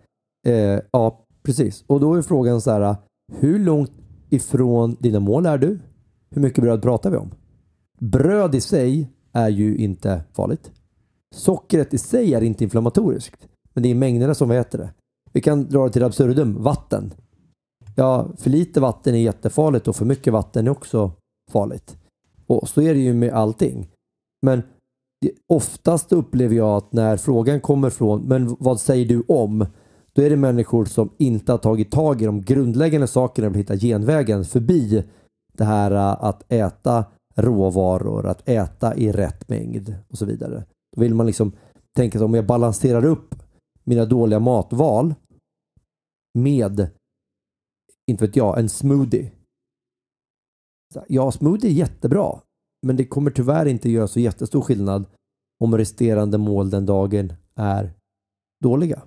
Eh, 0.46 0.80
ja, 0.90 1.26
precis. 1.42 1.84
Och 1.86 2.00
då 2.00 2.14
är 2.14 2.22
frågan 2.22 2.60
så 2.60 2.70
här. 2.70 2.96
Hur 3.32 3.58
långt 3.58 3.92
ifrån 4.28 4.96
dina 5.00 5.20
mål 5.20 5.46
är 5.46 5.58
du? 5.58 5.78
Hur 6.30 6.42
mycket 6.42 6.64
bröd 6.64 6.82
pratar 6.82 7.10
vi 7.10 7.16
om? 7.16 7.30
Bröd 8.00 8.54
i 8.54 8.60
sig 8.60 9.10
är 9.32 9.48
ju 9.48 9.76
inte 9.76 10.22
farligt. 10.32 10.70
Sockret 11.34 11.94
i 11.94 11.98
sig 11.98 12.34
är 12.34 12.42
inte 12.42 12.64
inflammatoriskt. 12.64 13.48
Men 13.74 13.82
det 13.82 13.90
är 13.90 13.94
mängderna 13.94 14.34
som 14.34 14.48
vi 14.48 14.56
äter 14.56 14.78
det. 14.78 14.90
Vi 15.32 15.40
kan 15.40 15.64
dra 15.68 15.84
det 15.84 15.92
till 15.92 16.04
absurdum. 16.04 16.62
Vatten. 16.62 17.12
Ja, 17.98 18.28
för 18.36 18.50
lite 18.50 18.80
vatten 18.80 19.14
är 19.14 19.18
jättefarligt 19.18 19.88
och 19.88 19.96
för 19.96 20.04
mycket 20.04 20.32
vatten 20.32 20.66
är 20.66 20.70
också 20.70 21.12
farligt. 21.52 21.96
Och 22.46 22.68
så 22.68 22.82
är 22.82 22.94
det 22.94 23.00
ju 23.00 23.14
med 23.14 23.32
allting. 23.32 23.88
Men 24.42 24.62
oftast 25.48 26.12
upplever 26.12 26.54
jag 26.54 26.76
att 26.76 26.92
när 26.92 27.16
frågan 27.16 27.60
kommer 27.60 27.90
från, 27.90 28.22
men 28.22 28.56
vad 28.60 28.80
säger 28.80 29.06
du 29.06 29.24
om? 29.28 29.66
då 30.18 30.24
är 30.24 30.30
det 30.30 30.36
människor 30.36 30.84
som 30.84 31.10
inte 31.18 31.52
har 31.52 31.58
tagit 31.58 31.90
tag 31.90 32.22
i 32.22 32.24
de 32.24 32.42
grundläggande 32.42 33.06
sakerna 33.06 33.48
och 33.48 33.54
vill 33.54 33.60
hitta 33.60 33.76
genvägen 33.76 34.44
förbi 34.44 35.04
det 35.52 35.64
här 35.64 35.90
äh, 35.90 36.24
att 36.24 36.52
äta 36.52 37.04
råvaror, 37.34 38.26
att 38.26 38.48
äta 38.48 38.94
i 38.94 39.12
rätt 39.12 39.48
mängd 39.48 39.94
och 40.08 40.18
så 40.18 40.24
vidare. 40.24 40.64
Då 40.96 41.00
vill 41.00 41.14
man 41.14 41.26
liksom 41.26 41.52
tänka 41.96 42.18
sig 42.18 42.24
om 42.24 42.34
jag 42.34 42.46
balanserar 42.46 43.04
upp 43.04 43.34
mina 43.84 44.04
dåliga 44.04 44.40
matval 44.40 45.14
med, 46.38 46.90
inte 48.08 48.26
vet 48.26 48.36
jag, 48.36 48.58
en 48.58 48.68
smoothie. 48.68 49.32
Ja, 51.08 51.32
smoothie 51.32 51.70
är 51.70 51.74
jättebra, 51.74 52.40
men 52.86 52.96
det 52.96 53.04
kommer 53.04 53.30
tyvärr 53.30 53.66
inte 53.66 53.90
göra 53.90 54.08
så 54.08 54.20
jättestor 54.20 54.60
skillnad 54.60 55.04
om 55.60 55.78
resterande 55.78 56.38
mål 56.38 56.70
den 56.70 56.86
dagen 56.86 57.32
är 57.54 57.92
dåliga. 58.64 59.02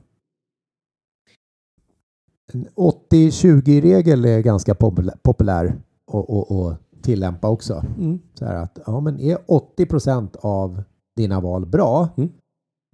En 2.53 2.67
80-20-regel 2.67 4.25
är 4.25 4.41
ganska 4.41 4.75
populär, 5.21 5.81
att, 6.11 6.77
tillämpa 7.01 7.49
också. 7.49 7.83
Mm. 7.97 8.19
Så 8.33 8.45
att, 8.45 8.79
ja, 8.85 8.99
men 8.99 9.19
är 9.19 9.37
80 9.47 9.85
procent 9.85 10.35
av 10.35 10.83
dina 11.15 11.39
val 11.39 11.65
bra 11.65 12.09
Mm. 12.17 12.29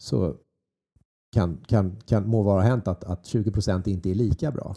så 0.02 0.36
kan, 1.36 1.58
kan, 1.68 1.96
kan 2.06 2.30
må 2.30 2.44
vara 2.44 2.62
hänt 2.62 2.88
att, 2.88 3.04
att 3.04 3.26
20 3.26 3.52
procent 3.52 3.88
inte 3.88 4.10
är 4.10 4.16
lika 4.16 4.52
bra. 4.52 4.76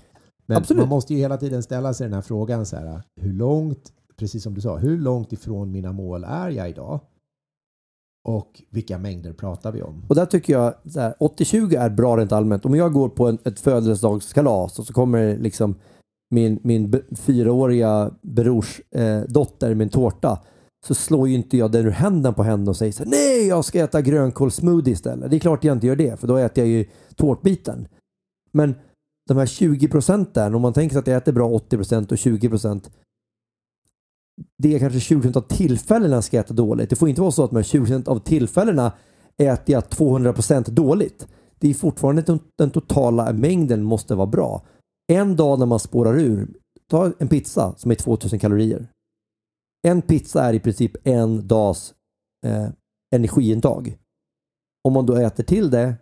Men 0.50 0.56
Absolut. 0.56 0.80
man 0.80 0.88
måste 0.88 1.14
ju 1.14 1.20
hela 1.20 1.36
tiden 1.36 1.62
ställa 1.62 1.94
sig 1.94 2.06
den 2.06 2.14
här 2.14 2.20
frågan 2.22 2.66
så 2.66 2.76
här, 2.76 3.02
hur 3.20 3.32
långt, 3.32 3.92
precis 4.16 4.42
som 4.42 4.54
du 4.54 4.60
sa, 4.60 4.76
hur 4.76 4.98
långt 4.98 5.32
ifrån 5.32 5.72
mina 5.72 5.92
mål 5.92 6.24
är 6.24 6.50
jag 6.50 6.70
idag? 6.70 7.00
Och 8.28 8.62
vilka 8.70 8.98
mängder 8.98 9.32
pratar 9.32 9.72
vi 9.72 9.82
om? 9.82 10.04
Och 10.08 10.14
där 10.14 10.26
tycker 10.26 10.52
jag 10.52 10.74
så 10.92 11.00
här, 11.00 11.14
80-20 11.20 11.78
är 11.78 11.90
bra 11.90 12.16
rent 12.16 12.32
allmänt. 12.32 12.64
Om 12.64 12.74
jag 12.74 12.92
går 12.92 13.08
på 13.08 13.28
en, 13.28 13.38
ett 13.44 13.60
födelsedagskalas 13.60 14.78
och 14.78 14.86
så 14.86 14.92
kommer 14.92 15.38
liksom 15.38 15.74
min, 16.30 16.60
min 16.62 17.02
fyraåriga 17.16 18.10
brors 18.22 18.80
eh, 18.90 19.20
dotter 19.20 19.74
med 19.74 19.84
en 19.84 19.90
tårta 19.90 20.38
så 20.86 20.94
slår 20.94 21.28
ju 21.28 21.34
inte 21.34 21.56
jag 21.56 21.72
den 21.72 21.86
ur 21.86 21.90
händen 21.90 22.34
på 22.34 22.42
henne 22.42 22.70
och 22.70 22.76
säger 22.76 22.92
så 22.92 23.04
här, 23.04 23.10
nej 23.10 23.46
jag 23.46 23.64
ska 23.64 23.84
äta 23.84 24.02
grönkålssmoothie 24.02 24.92
istället. 24.92 25.30
Det 25.30 25.36
är 25.36 25.40
klart 25.40 25.64
jag 25.64 25.76
inte 25.76 25.86
gör 25.86 25.96
det 25.96 26.20
för 26.20 26.26
då 26.26 26.36
äter 26.36 26.64
jag 26.64 26.70
ju 26.70 26.84
tårtbiten. 27.16 27.88
Men 28.52 28.74
de 29.30 29.38
här 29.38 29.46
20 29.46 29.88
procenten, 29.88 30.54
om 30.54 30.62
man 30.62 30.72
tänker 30.72 30.92
sig 30.94 31.00
att 31.00 31.06
jag 31.06 31.16
äter 31.16 31.32
bra 31.32 31.48
80 31.48 31.76
procent 31.76 32.12
och 32.12 32.18
20 32.18 32.48
procent 32.48 32.90
det 34.58 34.74
är 34.74 34.78
kanske 34.78 35.00
20 35.00 35.20
procent 35.20 35.36
av 35.36 35.56
tillfällena 35.56 36.14
jag 36.14 36.24
ska 36.24 36.38
äta 36.40 36.54
dåligt. 36.54 36.90
Det 36.90 36.96
får 36.96 37.08
inte 37.08 37.20
vara 37.20 37.30
så 37.30 37.44
att 37.44 37.50
de 37.50 37.56
här 37.56 37.62
20 37.62 37.80
procent 37.80 38.08
av 38.08 38.18
tillfällena 38.18 38.92
äter 39.38 39.72
jag 39.72 39.90
200 39.90 40.32
procent 40.32 40.66
dåligt. 40.66 41.28
Det 41.58 41.68
är 41.70 41.74
fortfarande 41.74 42.38
den- 42.58 42.70
totala 42.70 43.32
mängden 43.32 43.82
måste 43.82 44.14
vara 44.14 44.26
bra. 44.26 44.66
En 45.12 45.36
dag 45.36 45.58
när 45.58 45.66
man 45.66 45.80
spårar 45.80 46.18
ur, 46.18 46.48
ta 46.90 47.12
en 47.18 47.28
pizza 47.28 47.74
som 47.76 47.90
är 47.90 47.94
2000 47.94 48.38
kalorier. 48.38 48.88
En 49.88 50.02
pizza 50.02 50.44
är 50.44 50.52
i 50.52 50.60
princip 50.60 50.92
en 51.04 51.48
dags 51.48 51.94
eh, 52.46 52.68
energiintag. 53.14 53.98
Om 54.84 54.92
man 54.92 55.06
då 55.06 55.16
äter 55.16 55.44
till 55.44 55.70
det, 55.70 55.94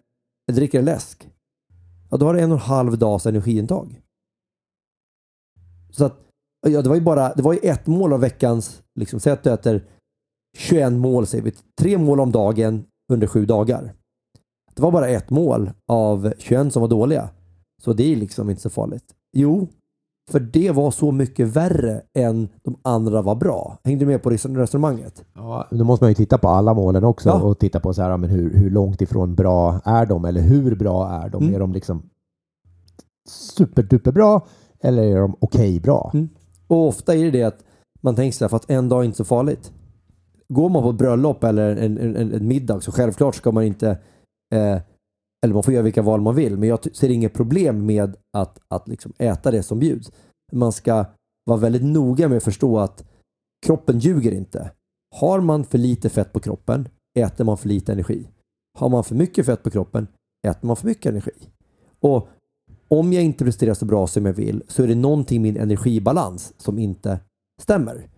eller 0.49 0.57
dricker 0.57 0.83
läsk, 0.83 1.29
ja, 2.11 2.17
då 2.17 2.27
har 2.27 2.35
du 2.35 2.41
en 2.41 2.53
och 2.53 2.59
en 2.59 2.65
halv 2.65 2.99
dags 2.99 3.27
energiintag. 3.27 4.01
Så 5.91 6.05
att, 6.05 6.21
ja, 6.67 6.83
det 6.83 6.89
var 6.89 6.97
ju 6.97 7.03
bara, 7.03 7.35
det 7.35 7.43
var 7.43 7.53
ju 7.53 7.59
ett 7.59 7.87
mål 7.87 8.13
av 8.13 8.21
veckans, 8.21 8.83
liksom, 8.95 9.21
säg 9.21 9.33
att 9.33 9.43
du 9.43 9.53
äter 9.53 9.85
21 10.57 10.93
mål, 10.93 11.27
säger 11.27 11.45
vi, 11.45 11.53
tre 11.81 11.99
mål 11.99 12.21
om 12.21 12.33
dagen 12.33 12.85
under 13.13 13.27
sju 13.27 13.47
dagar. 13.47 13.95
Det 14.75 14.83
var 14.83 14.91
bara 14.91 15.09
ett 15.09 15.31
mål 15.31 15.71
av 15.89 16.33
21 16.39 16.73
som 16.73 16.81
var 16.81 16.89
dåliga. 16.89 17.31
Så 17.83 17.93
det 17.93 18.13
är 18.13 18.17
liksom 18.17 18.51
inte 18.51 18.63
så 18.63 18.71
farligt. 18.71 19.15
Jo, 19.33 19.69
för 20.31 20.41
det 20.41 20.71
var 20.71 20.91
så 20.91 21.13
mycket 21.13 21.49
värre 21.49 22.03
än 22.15 22.49
de 22.63 22.77
andra 22.83 23.23
var 23.23 23.35
bra. 23.35 23.79
Hängde 23.85 24.05
du 24.05 24.07
med 24.09 24.23
på 24.23 24.31
res- 24.31 24.47
resonemanget? 24.47 25.25
Ja, 25.35 25.67
då 25.71 25.85
måste 25.85 26.05
man 26.05 26.11
ju 26.11 26.15
titta 26.15 26.39
på 26.39 26.49
alla 26.49 26.75
målen 26.75 27.05
också 27.05 27.29
Ja. 27.29 27.43
och 27.43 27.59
titta 27.59 27.81
på 27.81 27.95
så 27.95 28.03
här, 28.03 28.17
men 28.17 28.31
hur, 28.31 28.55
hur 28.55 28.71
långt 28.71 29.03
ifrån 29.03 29.35
bra 29.35 29.81
är 29.85 30.07
de 30.07 30.25
eller 30.25 30.41
hur 30.41 30.75
bra 30.77 31.09
är 31.11 31.29
de? 31.29 31.43
Mm. 31.43 31.55
Är 31.55 31.59
de 31.59 31.73
liksom 31.73 32.03
superduper 33.29 34.13
bra 34.13 34.47
eller 34.81 35.03
är 35.03 35.21
de 35.21 35.37
okej 35.41 35.81
bra? 35.81 36.11
Mm. 36.15 36.29
Och 36.67 36.89
ofta 36.89 37.15
är 37.15 37.25
det 37.25 37.31
det 37.31 37.43
att 37.43 37.65
man 38.01 38.15
tänker 38.15 38.37
sig 38.39 38.49
att 38.57 38.71
en 38.71 38.89
dag 38.89 39.01
är 39.01 39.05
inte 39.05 39.17
så 39.17 39.25
farligt. 39.25 39.73
Går 40.49 40.69
man 40.69 40.83
på 40.83 40.91
ett 40.91 40.97
bröllop 40.99 41.45
eller 41.45 41.77
en, 41.77 41.99
en, 41.99 42.17
en, 42.17 42.33
en 42.33 42.49
middag 42.49 42.81
så 42.81 42.93
självklart 42.93 43.35
ska 43.35 43.53
man 43.53 43.65
inte 43.65 43.91
eh, 44.55 44.79
eller 45.45 45.55
man 45.55 45.63
får 45.63 45.75
göra 45.75 45.83
vilka 45.83 46.03
val 46.03 46.21
man 46.21 46.35
vill 46.35 46.57
men 46.57 46.69
jag 46.69 46.97
ser 46.97 47.09
inget 47.09 47.35
problem 47.35 47.87
med 47.87 48.17
att, 48.37 48.59
att 48.69 48.89
liksom 48.89 49.13
äta 49.19 49.51
det 49.51 49.63
som 49.63 49.79
bjuds. 49.79 50.13
Man 50.53 50.73
ska 50.73 51.05
vara 51.45 51.59
väldigt 51.59 51.85
noga 51.85 52.29
med 52.29 52.37
att 52.37 52.45
förstå 52.45 52.79
att 52.79 53.05
kroppen 53.67 53.99
ljuger 53.99 54.33
inte. 54.33 54.71
Har 55.17 55.41
man 55.41 55.65
för 55.65 55.79
lite 55.79 56.09
fett 56.09 56.33
på 56.33 56.41
kroppen 56.41 56.89
äter 57.19 57.45
man 57.45 57.59
för 57.59 57.69
lite 57.69 57.93
energi. 57.93 58.29
Har 58.79 58.89
man 58.89 59.05
för 59.05 59.15
mycket 59.15 59.47
fett 59.47 59.63
på 59.63 59.71
kroppen 59.71 60.07
äter 60.47 60.67
man 60.67 60.77
för 60.77 60.87
mycket 60.87 61.07
energi. 61.07 61.49
Och 62.01 62.29
om 62.89 63.13
jag 63.13 63.25
inte 63.25 63.45
presterar 63.45 63.75
så 63.75 63.85
bra 63.85 64.07
som 64.07 64.27
jag 64.27 64.33
vill 64.33 64.63
så 64.69 64.83
är 64.83 64.89
det 64.89 64.95
någonting 64.95 65.37
i 65.37 65.41
min 65.41 65.57
energibalans 65.57 66.55
som 66.57 66.79
inte 66.79 67.21
stämmer. 67.63 68.09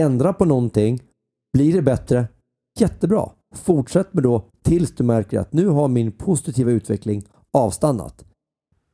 Ändra 0.00 0.32
på 0.32 0.44
någonting, 0.44 1.02
blir 1.52 1.72
det 1.72 1.82
bättre, 1.82 2.28
jättebra. 2.78 3.30
Fortsätt 3.52 4.14
med 4.14 4.22
då 4.22 4.44
tills 4.62 4.94
du 4.94 5.04
märker 5.04 5.38
att 5.38 5.52
nu 5.52 5.68
har 5.68 5.88
min 5.88 6.12
positiva 6.12 6.70
utveckling 6.70 7.24
avstannat. 7.52 8.24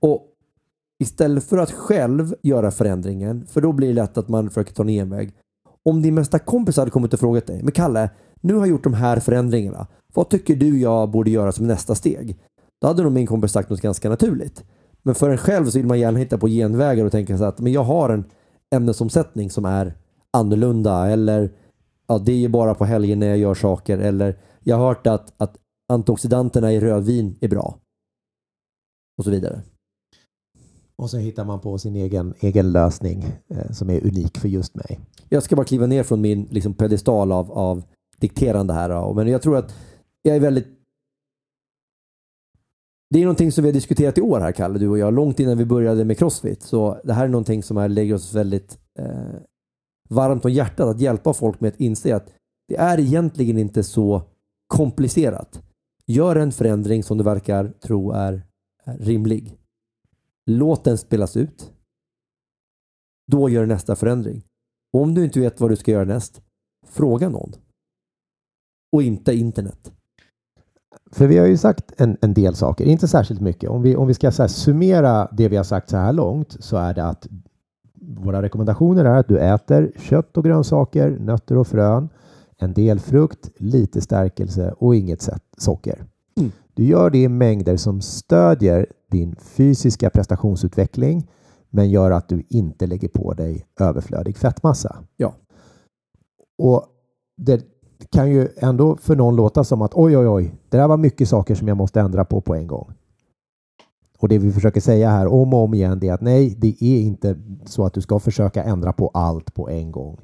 Och 0.01 0.27
istället 0.99 1.44
för 1.44 1.59
att 1.59 1.71
själv 1.71 2.35
göra 2.42 2.71
förändringen, 2.71 3.47
för 3.47 3.61
då 3.61 3.73
blir 3.73 3.88
det 3.88 3.94
lätt 3.94 4.18
att 4.18 4.29
man 4.29 4.49
försöker 4.49 4.75
ta 4.75 4.83
en 4.83 4.88
genväg. 4.88 5.33
Om 5.83 6.03
din 6.03 6.14
bästa 6.14 6.38
kompis 6.38 6.77
hade 6.77 6.90
kommit 6.90 7.14
och 7.14 7.21
frågat 7.21 7.47
dig, 7.47 7.62
men 7.62 7.73
Kalle, 7.73 8.11
nu 8.40 8.55
har 8.55 8.61
jag 8.61 8.68
gjort 8.68 8.85
de 8.85 8.94
här 8.94 9.21
förändringarna. 9.21 9.87
Vad 10.14 10.29
tycker 10.29 10.57
du 10.57 10.81
jag 10.81 11.11
borde 11.11 11.31
göra 11.31 11.53
som 11.53 11.66
nästa 11.66 11.94
steg? 11.94 12.37
Då 12.81 12.87
hade 12.87 13.03
nog 13.03 13.12
min 13.12 13.27
kompis 13.27 13.53
sagt 13.53 13.71
något 13.71 13.81
ganska 13.81 14.09
naturligt. 14.09 14.64
Men 15.03 15.14
för 15.14 15.31
en 15.31 15.38
själv 15.38 15.66
så 15.66 15.79
vill 15.79 15.87
man 15.87 16.01
gärna 16.01 16.18
hitta 16.18 16.38
på 16.38 16.49
genvägar 16.49 17.05
och 17.05 17.12
tänka 17.12 17.38
så 17.38 17.44
att 17.44 17.61
men 17.61 17.73
jag 17.73 17.85
har 17.85 18.11
en 18.11 18.25
ämnesomsättning 18.75 19.51
som 19.51 19.64
är 19.64 19.94
annorlunda 20.31 21.11
eller 21.11 21.51
ja, 22.07 22.18
det 22.18 22.33
är 22.33 22.37
ju 22.37 22.49
bara 22.49 22.75
på 22.75 22.85
helgen 22.85 23.21
när 23.21 23.27
jag 23.27 23.38
gör 23.38 23.55
saker 23.55 23.99
eller 23.99 24.37
jag 24.69 24.77
har 24.77 24.87
hört 24.87 25.07
att, 25.07 25.35
att 25.37 25.57
antioxidanterna 25.89 26.73
i 26.73 26.81
rödvin 26.81 27.39
är 27.41 27.49
bra. 27.49 27.79
Och 29.19 29.25
så 29.25 29.31
vidare. 29.31 29.63
Och 30.97 31.11
så 31.11 31.17
hittar 31.17 31.45
man 31.45 31.61
på 31.61 31.79
sin 31.79 31.97
egen, 31.97 32.35
egen 32.41 32.73
lösning 32.73 33.25
eh, 33.49 33.71
som 33.71 33.91
är 33.91 34.07
unik 34.07 34.39
för 34.39 34.49
just 34.49 34.75
mig. 34.75 35.01
Jag 35.29 35.43
ska 35.43 35.57
bara 35.57 35.67
kliva 35.67 35.87
ner 35.87 36.03
från 36.03 36.21
min 36.21 36.49
liksom, 36.51 36.75
pedestal 36.75 37.33
av, 37.33 37.53
av 37.53 37.83
dikterande 38.17 38.73
här. 38.73 38.89
då. 38.89 39.15
Men 39.15 39.29
jag 39.29 39.43
tror 39.43 39.57
att 39.57 39.75
jag 40.23 40.37
är 40.37 40.41
väldigt 40.41 40.67
det 43.11 43.19
är 43.19 43.25
någonting 43.25 43.53
som 43.53 43.65
vi 43.65 43.69
har 43.69 43.75
diskuterat 43.75 44.19
i 44.19 44.21
år 44.21 44.41
här 44.41 44.53
Kalle, 44.53 44.79
du 44.79 44.89
och 44.89 44.99
jag, 44.99 45.15
långt 45.15 45.41
innan 45.41 45.59
vi 45.59 45.65
började 45.65 46.05
med 46.05 46.19
Crossfit. 46.19 46.63
Så 46.63 47.01
det 47.05 47.13
här 47.13 47.25
är 47.25 47.29
någonting 47.29 47.63
som 47.63 47.77
är, 47.77 47.89
lägger 47.89 48.15
oss 48.15 48.35
väldigt 48.35 48.79
eh, 48.99 49.41
varmt 50.09 50.45
om 50.45 50.53
hjärtat 50.53 50.89
att 50.89 51.01
hjälpa 51.01 51.33
folk 51.33 51.61
med 51.61 51.69
att 51.69 51.81
inse 51.81 52.17
att 52.17 52.33
det 52.69 52.77
är 52.77 53.01
egentligen 53.01 53.59
inte 53.59 53.83
så 53.83 54.23
komplicerat. 54.69 55.63
Gör 56.07 56.37
en 56.37 56.53
förändring 56.53 57.03
som 57.03 57.19
du 57.19 57.25
verkar 57.25 57.69
tro 57.69 58.13
är, 58.13 58.43
rimlig. 58.85 59.59
Låt 60.47 60.85
den 60.85 60.99
spelas 60.99 61.37
ut. 61.37 61.73
Då 63.27 63.49
gör 63.49 63.67
nästa 63.67 63.97
förändring. 63.97 64.45
Om 64.93 65.15
du 65.15 65.25
inte 65.25 65.41
vet 65.41 65.61
vad 65.61 65.71
du 65.71 65.77
ska 65.77 65.91
göra 65.91 66.05
näst, 66.05 66.43
fråga 66.87 67.29
någon. 67.29 67.53
Och 68.93 69.03
inte 69.03 69.35
internet. 69.35 69.93
För 71.13 71.27
vi 71.27 71.39
har 71.39 71.47
ju 71.47 71.57
sagt 71.57 71.93
en, 72.01 72.17
en 72.21 72.35
del 72.35 72.55
saker, 72.55 72.85
inte 72.85 73.09
särskilt 73.09 73.41
mycket. 73.41 73.71
Om 73.71 73.83
vi, 73.83 73.97
om 73.97 74.07
vi 74.07 74.15
ska 74.15 74.31
så 74.31 74.43
här 74.43 74.49
summera 74.49 75.29
det 75.33 75.49
vi 75.49 75.57
har 75.57 75.65
sagt 75.65 75.91
så 75.91 75.97
här 75.97 76.13
långt 76.13 76.57
så 76.61 76.77
är 76.77 76.95
det 76.95 77.05
att 77.05 77.29
våra 78.01 78.43
rekommendationer 78.43 79.05
är 79.05 79.19
att 79.19 79.29
du 79.29 79.39
äter 79.39 79.93
kött 79.97 80.37
och 80.37 80.45
grönsaker, 80.45 81.11
nötter 81.11 81.57
och 81.57 81.67
frön, 81.67 82.09
en 82.59 82.73
del 82.73 83.01
frukt, 83.01 83.51
lite 83.57 84.01
stärkelse 84.01 84.75
och 84.79 84.97
inget 84.97 85.29
socker. 85.57 86.05
Mm. 86.37 86.53
Du 86.75 86.85
gör 86.85 87.11
det 87.11 87.18
i 87.18 87.29
mängder 87.29 87.77
som 87.77 88.01
stödjer 88.01 88.87
din 89.11 89.37
fysiska 89.37 90.11
prestationsutveckling 90.11 91.31
men 91.71 91.90
gör 91.90 92.11
att 92.11 92.29
du 92.29 92.42
inte 92.49 92.87
lägger 92.87 93.09
på 93.09 93.35
dig 93.35 93.66
överflödig 93.81 94.37
fettmassa. 94.37 94.97
Ja. 95.16 95.35
Och 96.59 96.87
det 97.37 97.64
kan 98.11 98.31
ju 98.31 98.49
ändå 98.57 98.97
för 98.97 99.16
någon 99.16 99.37
låta 99.37 99.64
som 99.64 99.83
att 99.83 99.94
oj, 99.94 100.16
oj, 100.18 100.29
oj, 100.29 100.55
det 100.68 100.77
där 100.77 100.88
var 100.88 100.97
mycket 100.97 101.29
saker 101.29 101.55
som 101.55 101.68
jag 101.68 101.77
måste 101.77 102.01
ändra 102.01 102.25
på 102.25 102.40
på 102.40 102.55
en 102.55 102.66
gång. 102.66 102.92
Och 104.18 104.29
det 104.29 104.38
vi 104.38 104.53
försöker 104.53 104.81
säga 104.81 105.11
här 105.11 105.27
om 105.27 105.55
och 105.55 105.61
om 105.61 105.75
igen 105.75 106.05
är 106.05 106.12
att 106.12 106.21
nej, 106.21 106.55
det 106.59 106.83
är 106.83 107.01
inte 107.01 107.37
så 107.64 107.85
att 107.85 107.94
du 107.94 108.01
ska 108.01 108.18
försöka 108.18 108.62
ändra 108.62 108.92
på 108.92 109.09
allt 109.09 109.55
på 109.55 109.68
en 109.68 109.92
gång. 109.92 110.18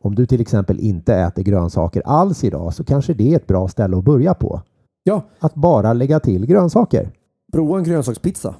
Om 0.00 0.14
du 0.14 0.26
till 0.26 0.40
exempel 0.40 0.80
inte 0.80 1.14
äter 1.14 1.42
grönsaker 1.42 2.02
alls 2.04 2.44
idag 2.44 2.74
så 2.74 2.84
kanske 2.84 3.14
det 3.14 3.32
är 3.32 3.36
ett 3.36 3.46
bra 3.46 3.68
ställe 3.68 3.96
att 3.98 4.04
börja 4.04 4.34
på. 4.34 4.62
Ja, 5.02 5.22
Att 5.38 5.54
bara 5.54 5.92
lägga 5.92 6.20
till 6.20 6.46
grönsaker. 6.46 7.10
prova 7.52 7.78
en 7.78 7.84
grönsakspizza. 7.84 8.54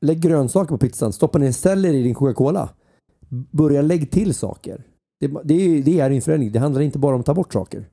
Lägg 0.00 0.20
grönsaker 0.20 0.68
på 0.68 0.78
pizzan. 0.78 1.12
Stoppa 1.12 1.38
ner 1.38 1.52
selleri 1.52 1.98
i 1.98 2.02
din 2.02 2.14
Coca-Cola. 2.14 2.68
Börja 3.50 3.82
lägg 3.82 4.10
till 4.10 4.34
saker. 4.34 4.84
Det, 5.20 5.26
det, 5.44 5.54
är, 5.54 5.82
det 5.82 6.00
är 6.00 6.10
en 6.10 6.22
förändring. 6.22 6.52
Det 6.52 6.58
handlar 6.58 6.80
inte 6.80 6.98
bara 6.98 7.14
om 7.14 7.20
att 7.20 7.26
ta 7.26 7.34
bort 7.34 7.52
saker. 7.52 7.84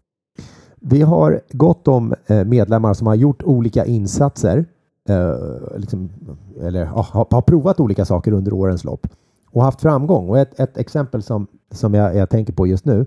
Vi 0.82 1.02
har 1.02 1.42
gott 1.52 1.88
om 1.88 2.14
eh, 2.28 2.46
medlemmar 2.46 2.94
som 2.94 3.08
har 3.08 3.16
gjort 3.16 3.44
olika 3.44 3.86
insatser 3.86 4.66
eh, 5.10 5.78
liksom, 5.78 6.10
eller 6.62 6.86
har 6.86 7.42
provat 7.42 7.80
olika 7.80 8.06
saker 8.06 8.32
under 8.32 8.54
årens 8.54 8.84
lopp 8.84 9.08
och 9.52 9.64
haft 9.64 9.82
framgång. 9.82 10.30
Och 10.30 10.40
ett, 10.40 10.60
ett 10.60 10.78
exempel 10.78 11.24
som, 11.24 11.48
som 11.72 11.94
jag, 11.94 12.16
jag 12.16 12.30
tänker 12.30 12.54
på 12.54 12.68
just 12.68 12.86
nu, 12.86 13.06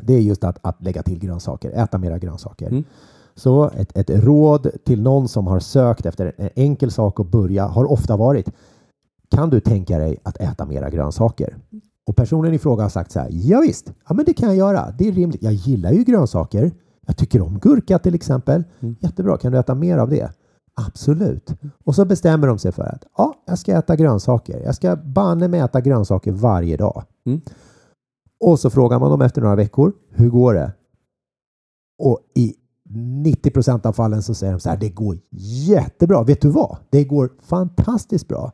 det 0.00 0.14
är 0.14 0.20
just 0.20 0.44
att, 0.44 0.58
att 0.62 0.82
lägga 0.82 1.02
till 1.02 1.18
grönsaker, 1.18 1.70
äta 1.70 1.98
mera 1.98 2.18
grönsaker. 2.18 2.68
Mm. 2.68 2.84
Så 3.34 3.70
ett, 3.70 3.98
ett 3.98 4.10
råd 4.10 4.70
till 4.84 5.02
någon 5.02 5.28
som 5.28 5.46
har 5.46 5.60
sökt 5.60 6.06
efter 6.06 6.32
en 6.36 6.50
enkel 6.54 6.90
sak 6.90 7.20
att 7.20 7.26
börja 7.26 7.66
har 7.66 7.92
ofta 7.92 8.16
varit 8.16 8.50
kan 9.30 9.50
du 9.50 9.60
tänka 9.60 9.98
dig 9.98 10.16
att 10.22 10.36
äta 10.36 10.66
mera 10.66 10.90
grönsaker? 10.90 11.56
Och 12.06 12.16
personen 12.16 12.54
i 12.54 12.58
fråga 12.58 12.82
har 12.82 12.90
sagt 12.90 13.12
så 13.12 13.20
här. 13.20 13.28
Ja, 13.32 13.60
visst, 13.60 13.92
ja, 14.08 14.14
men 14.14 14.24
det 14.24 14.32
kan 14.32 14.48
jag 14.48 14.56
göra. 14.56 14.94
Det 14.98 15.08
är 15.08 15.12
rimligt. 15.12 15.42
Jag 15.42 15.52
gillar 15.52 15.92
ju 15.92 16.04
grönsaker. 16.04 16.70
Jag 17.06 17.16
tycker 17.16 17.42
om 17.42 17.58
gurka 17.58 17.98
till 17.98 18.14
exempel. 18.14 18.64
Mm. 18.80 18.96
Jättebra. 19.00 19.36
Kan 19.36 19.52
du 19.52 19.58
äta 19.58 19.74
mer 19.74 19.98
av 19.98 20.08
det? 20.08 20.30
Absolut. 20.74 21.54
Och 21.84 21.94
så 21.94 22.04
bestämmer 22.04 22.46
de 22.46 22.58
sig 22.58 22.72
för 22.72 22.82
att 22.82 23.04
ja, 23.16 23.34
jag 23.46 23.58
ska 23.58 23.72
äta 23.72 23.96
grönsaker. 23.96 24.60
Jag 24.64 24.74
ska 24.74 24.96
banne 24.96 25.48
mig 25.48 25.60
äta 25.60 25.80
grönsaker 25.80 26.32
varje 26.32 26.76
dag. 26.76 27.02
Mm. 27.26 27.40
Och 28.40 28.60
så 28.60 28.70
frågar 28.70 28.98
man 28.98 29.10
dem 29.10 29.22
efter 29.22 29.40
några 29.40 29.56
veckor. 29.56 29.92
Hur 30.10 30.30
går 30.30 30.54
det? 30.54 30.72
Och 31.98 32.18
i 32.34 32.54
90 33.22 33.50
procent 33.50 33.86
av 33.86 33.92
fallen 33.92 34.22
så 34.22 34.34
säger 34.34 34.52
de 34.52 34.60
så 34.60 34.68
här. 34.68 34.76
Det 34.76 34.88
går 34.88 35.18
jättebra. 35.68 36.22
Vet 36.22 36.40
du 36.40 36.50
vad? 36.50 36.76
Det 36.90 37.04
går 37.04 37.30
fantastiskt 37.42 38.28
bra. 38.28 38.52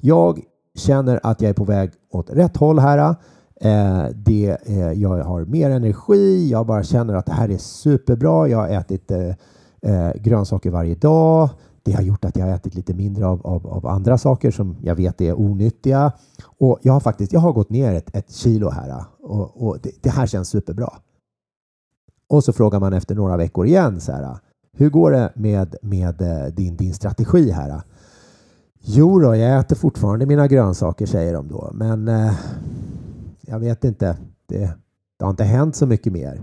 Jag 0.00 0.40
känner 0.74 1.20
att 1.22 1.40
jag 1.40 1.50
är 1.50 1.54
på 1.54 1.64
väg 1.64 1.90
åt 2.10 2.30
rätt 2.30 2.56
håll 2.56 2.78
här. 2.78 3.16
Eh, 3.60 4.06
det, 4.14 4.58
eh, 4.66 4.92
jag 4.92 5.24
har 5.24 5.44
mer 5.44 5.70
energi. 5.70 6.50
Jag 6.50 6.66
bara 6.66 6.82
känner 6.82 7.14
att 7.14 7.26
det 7.26 7.32
här 7.32 7.50
är 7.50 7.58
superbra. 7.58 8.48
Jag 8.48 8.58
har 8.58 8.68
ätit 8.68 9.10
eh, 9.10 9.28
eh 9.82 10.12
grönsaker 10.14 10.70
varje 10.70 10.94
dag. 10.94 11.48
Det 11.82 11.92
har 11.92 12.02
gjort 12.02 12.24
att 12.24 12.36
jag 12.36 12.46
har 12.46 12.52
ätit 12.52 12.74
lite 12.74 12.94
mindre 12.94 13.26
av, 13.26 13.46
av, 13.46 13.66
av 13.66 13.86
andra 13.86 14.18
saker 14.18 14.50
som 14.50 14.76
jag 14.82 14.94
vet 14.94 15.20
är 15.20 15.34
onyttiga. 15.40 16.12
Och 16.58 16.78
jag 16.82 16.92
har 16.92 17.00
faktiskt 17.00 17.32
jag 17.32 17.40
har 17.40 17.52
gått 17.52 17.70
ner 17.70 17.94
ett, 17.94 18.16
ett 18.16 18.32
kilo 18.32 18.70
här 18.70 19.04
och, 19.22 19.66
och 19.66 19.78
det, 19.82 19.90
det, 20.02 20.10
här 20.10 20.26
känns 20.26 20.48
superbra. 20.48 20.92
Och 22.28 22.44
så 22.44 22.52
frågar 22.52 22.80
man 22.80 22.92
efter 22.92 23.14
några 23.14 23.36
veckor 23.36 23.66
igen 23.66 24.00
så 24.00 24.12
här. 24.12 24.38
Hur 24.72 24.90
går 24.90 25.10
det 25.10 25.32
med, 25.34 25.76
med 25.82 26.22
eh, 26.22 26.54
din, 26.54 26.76
din 26.76 26.94
strategi 26.94 27.50
här? 27.50 27.82
Jo 28.80 29.20
då, 29.20 29.36
jag 29.36 29.60
äter 29.60 29.76
fortfarande 29.76 30.26
mina 30.26 30.48
grönsaker 30.48 31.06
säger 31.06 31.32
de 31.32 31.48
då, 31.48 31.70
men 31.74 32.08
eh, 32.08 32.34
jag 33.40 33.58
vet 33.58 33.84
inte. 33.84 34.16
Det, 34.46 34.58
det 35.18 35.24
har 35.24 35.30
inte 35.30 35.44
hänt 35.44 35.76
så 35.76 35.86
mycket 35.86 36.12
mer. 36.12 36.42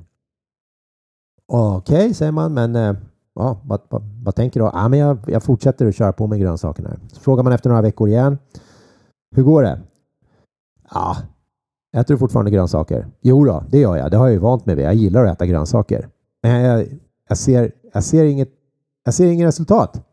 Okej, 1.45 1.97
okay, 1.97 2.13
säger 2.13 2.31
man, 2.31 2.53
men 2.53 2.75
eh, 2.75 2.95
ja, 3.39 3.61
vad, 3.63 3.81
vad, 3.89 4.03
vad, 4.23 4.35
tänker 4.35 4.59
du? 4.59 4.65
Ja, 4.73 4.87
men 4.87 4.99
jag, 4.99 5.17
jag 5.27 5.43
fortsätter 5.43 5.87
att 5.87 5.95
köra 5.95 6.13
på 6.13 6.27
med 6.27 6.39
grönsakerna. 6.39 6.99
Så 7.07 7.19
frågar 7.19 7.43
man 7.43 7.53
efter 7.53 7.69
några 7.69 7.81
veckor 7.81 8.09
igen. 8.09 8.37
Hur 9.35 9.43
går 9.43 9.63
det? 9.63 9.81
Ja, 10.91 11.17
äter 11.97 12.13
du 12.13 12.17
fortfarande 12.17 12.51
grönsaker? 12.51 13.07
Jo 13.21 13.45
då, 13.45 13.63
det 13.69 13.79
gör 13.79 13.95
jag. 13.95 14.11
Det 14.11 14.17
har 14.17 14.27
jag 14.27 14.33
ju 14.33 14.39
vant 14.39 14.65
mig 14.65 14.75
vid. 14.75 14.85
Jag 14.85 14.93
gillar 14.93 15.25
att 15.25 15.35
äta 15.35 15.45
grönsaker. 15.45 16.09
Men 16.43 16.61
jag, 16.61 16.87
jag, 17.29 17.37
ser, 17.37 17.71
jag, 17.93 18.03
ser, 18.03 18.23
inget, 18.23 18.49
jag 19.03 19.13
ser 19.13 19.25
inget 19.25 19.47
resultat. 19.47 20.05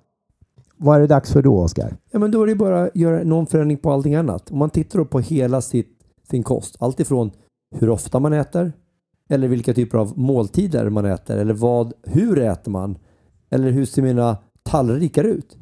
Vad 0.77 0.97
är 0.97 1.01
det 1.01 1.07
dags 1.07 1.33
för 1.33 1.43
då, 1.43 1.59
Oskar? 1.59 1.97
Ja, 2.11 2.19
men 2.19 2.31
då 2.31 2.43
är 2.43 2.47
det 2.47 2.55
bara 2.55 2.83
att 2.83 2.97
göra 2.97 3.25
någon 3.25 3.47
förändring 3.47 3.79
på 3.79 3.93
allting 3.93 4.15
annat. 4.15 4.51
Om 4.51 4.59
man 4.59 4.71
tittar 4.71 5.05
på 5.05 5.21
hela 5.21 5.61
sitt, 5.61 5.99
sin 6.31 6.43
kost, 6.43 6.77
alltifrån 6.79 7.31
hur 7.75 7.91
ofta 7.91 8.19
man 8.19 8.33
äter, 8.33 8.73
eller 9.29 9.49
vilka 9.49 9.75
typer 9.75 9.99
av 9.99 10.19
måltider 10.19 10.91
man 10.91 11.05
äter, 11.05 11.37
eller 11.37 11.55
vad, 11.55 11.93
hur 12.03 12.39
äter 12.39 12.71
man, 12.71 12.99
eller 13.61 13.71
hur 13.71 13.87
ser 13.87 14.03
mina 14.03 14.39
tallrikar 14.63 15.25
ut? 15.25 15.57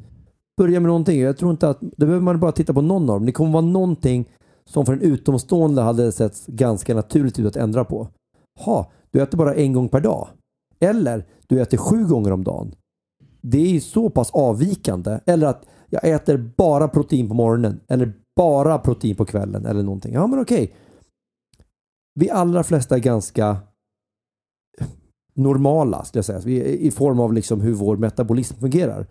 Börja 0.57 0.79
med 0.79 0.87
någonting. 0.87 1.21
Jag 1.21 1.37
tror 1.37 1.51
inte 1.51 1.69
att, 1.69 1.81
då 1.81 2.05
behöver 2.05 2.23
man 2.23 2.39
bara 2.39 2.51
titta 2.51 2.73
på 2.73 2.81
någon 2.81 3.01
av 3.01 3.15
dem. 3.15 3.25
Det 3.25 3.31
kommer 3.31 3.51
vara 3.51 3.65
någonting 3.65 4.29
som 4.69 4.85
för 4.85 4.93
en 4.93 5.01
utomstående 5.01 5.81
hade 5.81 6.11
sett 6.11 6.45
ganska 6.45 6.95
naturligt 6.95 7.39
ut 7.39 7.45
att 7.45 7.55
ändra 7.55 7.85
på. 7.85 8.07
Ha, 8.59 8.91
du 9.11 9.21
äter 9.21 9.37
bara 9.37 9.55
en 9.55 9.73
gång 9.73 9.89
per 9.89 9.99
dag. 9.99 10.27
Eller 10.79 11.25
du 11.47 11.61
äter 11.61 11.77
sju 11.77 12.05
gånger 12.05 12.31
om 12.31 12.43
dagen 12.43 12.75
det 13.51 13.75
är 13.75 13.79
så 13.79 14.09
pass 14.09 14.31
avvikande. 14.31 15.19
Eller 15.25 15.47
att 15.47 15.65
jag 15.89 16.09
äter 16.09 16.37
bara 16.57 16.87
protein 16.87 17.27
på 17.27 17.33
morgonen 17.33 17.79
eller 17.87 18.13
bara 18.35 18.79
protein 18.79 19.15
på 19.15 19.25
kvällen 19.25 19.65
eller 19.65 19.83
någonting. 19.83 20.13
Ja, 20.13 20.27
men 20.27 20.39
okej. 20.39 20.75
Vi 22.19 22.29
allra 22.29 22.63
flesta 22.63 22.95
är 22.95 22.99
ganska 22.99 23.57
normala, 25.35 26.05
skulle 26.05 26.23
jag 26.27 26.43
säga. 26.43 26.65
I 26.65 26.91
form 26.91 27.19
av 27.19 27.33
liksom 27.33 27.61
hur 27.61 27.73
vår 27.73 27.97
metabolism 27.97 28.59
fungerar. 28.59 29.07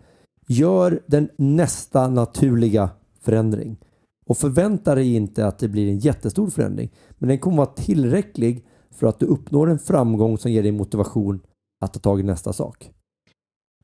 Gör 0.47 1.01
den 1.07 1.29
nästa 1.37 2.07
naturliga 2.07 2.89
förändring. 3.21 3.77
Och 4.25 4.37
förvänta 4.37 4.95
dig 4.95 5.15
inte 5.15 5.47
att 5.47 5.59
det 5.59 5.67
blir 5.67 5.89
en 5.89 5.99
jättestor 5.99 6.49
förändring. 6.49 6.91
Men 7.17 7.29
den 7.29 7.39
kommer 7.39 7.57
vara 7.57 7.65
tillräcklig 7.67 8.65
för 8.91 9.07
att 9.07 9.19
du 9.19 9.25
uppnår 9.25 9.69
en 9.69 9.79
framgång 9.79 10.37
som 10.37 10.51
ger 10.51 10.63
dig 10.63 10.71
motivation 10.71 11.39
att 11.81 11.93
ta 11.93 11.99
tag 11.99 12.19
i 12.19 12.23
nästa 12.23 12.53
sak. 12.53 12.91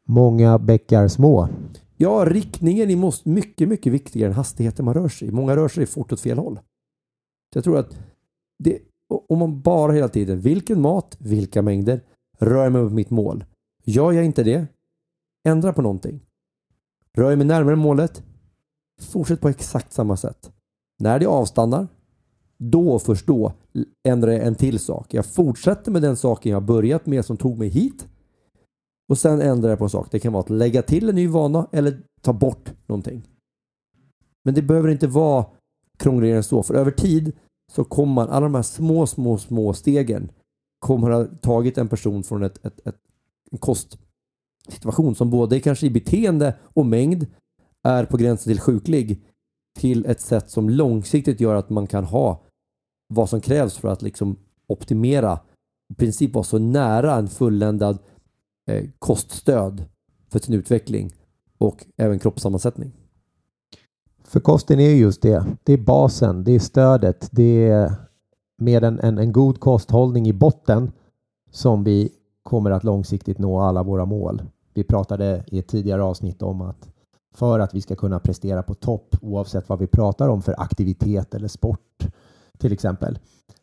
Många 0.07 0.59
bäckar 0.59 1.07
små. 1.07 1.47
Ja, 1.97 2.25
riktningen 2.27 2.89
är 2.89 3.29
mycket, 3.29 3.67
mycket 3.67 3.93
viktigare 3.93 4.29
än 4.29 4.35
hastigheten 4.35 4.85
man 4.85 4.93
rör 4.93 5.07
sig 5.07 5.27
i. 5.27 5.31
Många 5.31 5.55
rör 5.55 5.67
sig 5.67 5.85
fort 5.85 6.11
åt 6.11 6.21
fel 6.21 6.37
håll. 6.37 6.59
Så 7.53 7.57
jag 7.57 7.63
tror 7.63 7.77
att 7.77 7.97
det, 8.63 8.79
om 9.29 9.39
man 9.39 9.61
bara 9.61 9.91
hela 9.91 10.07
tiden, 10.07 10.39
vilken 10.39 10.81
mat, 10.81 11.17
vilka 11.19 11.61
mängder, 11.61 12.01
rör 12.41 12.63
jag 12.63 12.73
mig 12.73 12.83
mot 12.83 12.93
mitt 12.93 13.09
mål. 13.09 13.45
Gör 13.83 14.11
jag 14.11 14.25
inte 14.25 14.43
det, 14.43 14.67
ändra 15.47 15.73
på 15.73 15.81
någonting. 15.81 16.19
Rör 17.17 17.29
jag 17.29 17.37
mig 17.37 17.47
närmare 17.47 17.75
målet, 17.75 18.23
fortsätt 19.01 19.41
på 19.41 19.49
exakt 19.49 19.93
samma 19.93 20.17
sätt. 20.17 20.51
När 20.99 21.19
det 21.19 21.25
avstannar, 21.25 21.87
då 22.57 22.99
först 22.99 23.27
då 23.27 23.53
ändrar 24.07 24.31
jag 24.31 24.47
en 24.47 24.55
till 24.55 24.79
sak. 24.79 25.13
Jag 25.13 25.25
fortsätter 25.25 25.91
med 25.91 26.01
den 26.01 26.17
saken 26.17 26.51
jag 26.51 26.63
börjat 26.63 27.05
med 27.05 27.25
som 27.25 27.37
tog 27.37 27.57
mig 27.57 27.69
hit 27.69 28.07
och 29.09 29.17
sen 29.17 29.41
ändrar 29.41 29.69
jag 29.69 29.79
på 29.79 29.85
en 29.85 29.89
sak. 29.89 30.07
Det 30.11 30.19
kan 30.19 30.33
vara 30.33 30.43
att 30.43 30.49
lägga 30.49 30.81
till 30.81 31.09
en 31.09 31.15
ny 31.15 31.27
vana 31.27 31.67
eller 31.71 32.01
ta 32.21 32.33
bort 32.33 32.73
någonting. 32.87 33.27
Men 34.43 34.53
det 34.53 34.61
behöver 34.61 34.89
inte 34.89 35.07
vara 35.07 35.45
krångligare 35.97 36.37
än 36.37 36.43
så. 36.43 36.63
För 36.63 36.73
över 36.73 36.91
tid 36.91 37.31
så 37.71 37.83
kommer 37.83 38.13
man, 38.13 38.29
alla 38.29 38.45
de 38.45 38.55
här 38.55 38.61
små, 38.61 39.07
små, 39.07 39.37
små 39.37 39.73
stegen 39.73 40.31
kommer 40.81 41.09
ha 41.09 41.25
tagit 41.25 41.77
en 41.77 41.87
person 41.87 42.23
från 42.23 42.43
ett, 42.43 42.65
ett, 42.65 42.87
ett, 42.87 42.95
en 43.51 43.57
kostsituation 43.57 45.15
som 45.15 45.29
både 45.29 45.59
kanske 45.59 45.85
i 45.85 45.89
beteende 45.89 46.55
och 46.63 46.85
mängd 46.85 47.25
är 47.83 48.05
på 48.05 48.17
gränsen 48.17 48.53
till 48.53 48.59
sjuklig 48.59 49.23
till 49.79 50.05
ett 50.05 50.21
sätt 50.21 50.49
som 50.49 50.69
långsiktigt 50.69 51.39
gör 51.39 51.55
att 51.55 51.69
man 51.69 51.87
kan 51.87 52.03
ha 52.03 52.43
vad 53.07 53.29
som 53.29 53.41
krävs 53.41 53.77
för 53.77 53.87
att 53.87 54.01
liksom 54.01 54.35
optimera 54.67 55.39
i 55.93 55.95
princip 55.95 56.33
vara 56.33 56.43
så 56.43 56.57
nära 56.57 57.15
en 57.15 57.27
fulländad 57.27 57.97
Eh, 58.71 58.85
koststöd 58.99 59.85
för 60.29 60.39
sin 60.39 60.55
utveckling 60.55 61.11
och 61.57 61.85
även 61.97 62.19
kroppssammansättning. 62.19 62.91
För 64.23 64.39
kosten 64.39 64.79
är 64.79 64.89
just 64.89 65.21
det. 65.21 65.45
Det 65.63 65.73
är 65.73 65.77
basen, 65.77 66.43
det 66.43 66.51
är 66.51 66.59
stödet, 66.59 67.29
det 67.31 67.67
är 67.67 67.93
med 68.61 68.83
en, 68.83 68.99
en, 68.99 69.17
en 69.17 69.31
god 69.31 69.59
kosthållning 69.59 70.27
i 70.27 70.33
botten 70.33 70.91
som 71.51 71.83
vi 71.83 72.09
kommer 72.43 72.71
att 72.71 72.83
långsiktigt 72.83 73.37
nå 73.37 73.59
alla 73.59 73.83
våra 73.83 74.05
mål. 74.05 74.41
Vi 74.73 74.83
pratade 74.83 75.43
i 75.47 75.59
ett 75.59 75.67
tidigare 75.67 76.03
avsnitt 76.03 76.41
om 76.41 76.61
att 76.61 76.89
för 77.33 77.59
att 77.59 77.75
vi 77.75 77.81
ska 77.81 77.95
kunna 77.95 78.19
prestera 78.19 78.63
på 78.63 78.73
topp 78.73 79.15
oavsett 79.21 79.69
vad 79.69 79.79
vi 79.79 79.87
pratar 79.87 80.27
om 80.29 80.41
för 80.41 80.55
aktivitet 80.57 81.33
eller 81.33 81.47
sport 81.47 82.07
till 82.57 82.73
exempel 82.73 83.19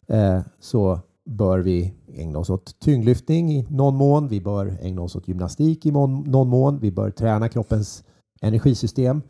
eh, 0.07 0.41
så 0.61 1.01
bör 1.25 1.59
vi 1.59 1.95
ägna 2.15 2.39
oss 2.39 2.51
åt 2.51 2.81
tyngdlyftning 2.81 3.53
i 3.53 3.67
någon 3.71 3.97
mån. 3.97 4.29
Vi 4.29 4.41
bör 4.41 4.79
ägna 4.81 5.03
oss 5.03 5.17
åt 5.17 5.29
gymnastik 5.29 5.87
i 5.87 5.91
någon 5.91 6.49
mån. 6.49 6.79
Vi 6.79 6.91
bör 6.91 7.11
träna 7.11 7.49
kroppens 7.49 8.05
energisystem. 8.41 9.23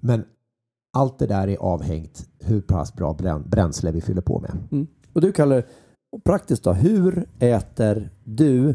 Men 0.00 0.24
allt 0.92 1.18
det 1.18 1.26
där 1.26 1.48
är 1.48 1.56
avhängt 1.56 2.26
hur 2.38 2.60
pass 2.60 2.94
bra 2.94 3.16
bränsle 3.46 3.90
vi 3.90 4.00
fyller 4.00 4.22
på 4.22 4.40
med. 4.40 4.52
Mm. 4.72 4.86
Och 5.12 5.20
du 5.20 5.32
kallar 5.32 5.64
praktiskt 6.24 6.64
då, 6.64 6.72
hur 6.72 7.26
äter 7.38 8.10
du 8.24 8.74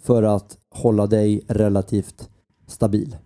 för 0.00 0.22
att 0.22 0.58
hålla 0.74 1.06
dig 1.06 1.40
relativt 1.48 2.28
stabil? 2.66 3.16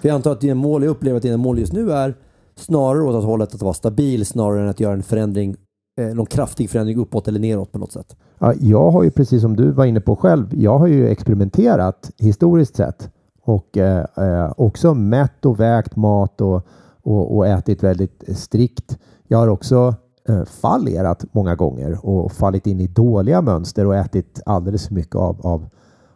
För 0.00 0.08
jag 0.08 0.14
antar 0.14 0.32
att 0.32 0.40
dina 0.40 0.54
mål, 0.54 0.82
jag 0.82 0.90
upplever 0.90 1.16
att 1.16 1.22
dina 1.22 1.36
mål 1.36 1.58
just 1.58 1.72
nu 1.72 1.92
är 1.92 2.14
snarare 2.56 3.02
åt 3.02 3.16
att 3.16 3.24
hållet 3.24 3.54
att 3.54 3.62
vara 3.62 3.74
stabil 3.74 4.26
snarare 4.26 4.62
än 4.62 4.68
att 4.68 4.80
göra 4.80 4.92
en 4.92 5.02
förändring 5.02 5.56
eh, 6.00 6.14
någon 6.14 6.26
kraftig 6.26 6.70
förändring 6.70 6.98
uppåt 6.98 7.28
eller 7.28 7.40
neråt 7.40 7.72
på 7.72 7.78
något 7.78 7.92
sätt? 7.92 8.16
Ja, 8.38 8.54
jag 8.60 8.90
har 8.90 9.02
ju 9.02 9.10
precis 9.10 9.42
som 9.42 9.56
du 9.56 9.70
var 9.70 9.84
inne 9.84 10.00
på 10.00 10.16
själv, 10.16 10.46
jag 10.54 10.78
har 10.78 10.86
ju 10.86 11.08
experimenterat 11.08 12.10
historiskt 12.18 12.76
sett 12.76 13.10
och 13.42 13.76
eh, 13.76 14.04
eh, 14.16 14.52
också 14.56 14.94
mätt 14.94 15.44
och 15.44 15.60
vägt 15.60 15.96
mat 15.96 16.40
och, 16.40 16.66
och, 17.08 17.36
och, 17.36 17.46
ätit 17.46 17.82
väldigt 17.82 18.28
eh, 18.28 18.34
strikt. 18.34 18.98
Jag 19.28 19.38
har 19.38 19.48
också 19.48 19.94
eh, 20.28 20.44
fallerat 20.44 21.24
många 21.32 21.54
gånger 21.54 22.06
och 22.06 22.32
fallit 22.32 22.66
in 22.66 22.80
i 22.80 22.86
dåliga 22.86 23.42
mönster 23.42 23.86
och 23.86 23.96
ätit 23.96 24.40
alldeles 24.46 24.86
för 24.86 24.94
mycket 24.94 25.16
av, 25.16 25.46
av, 25.46 25.66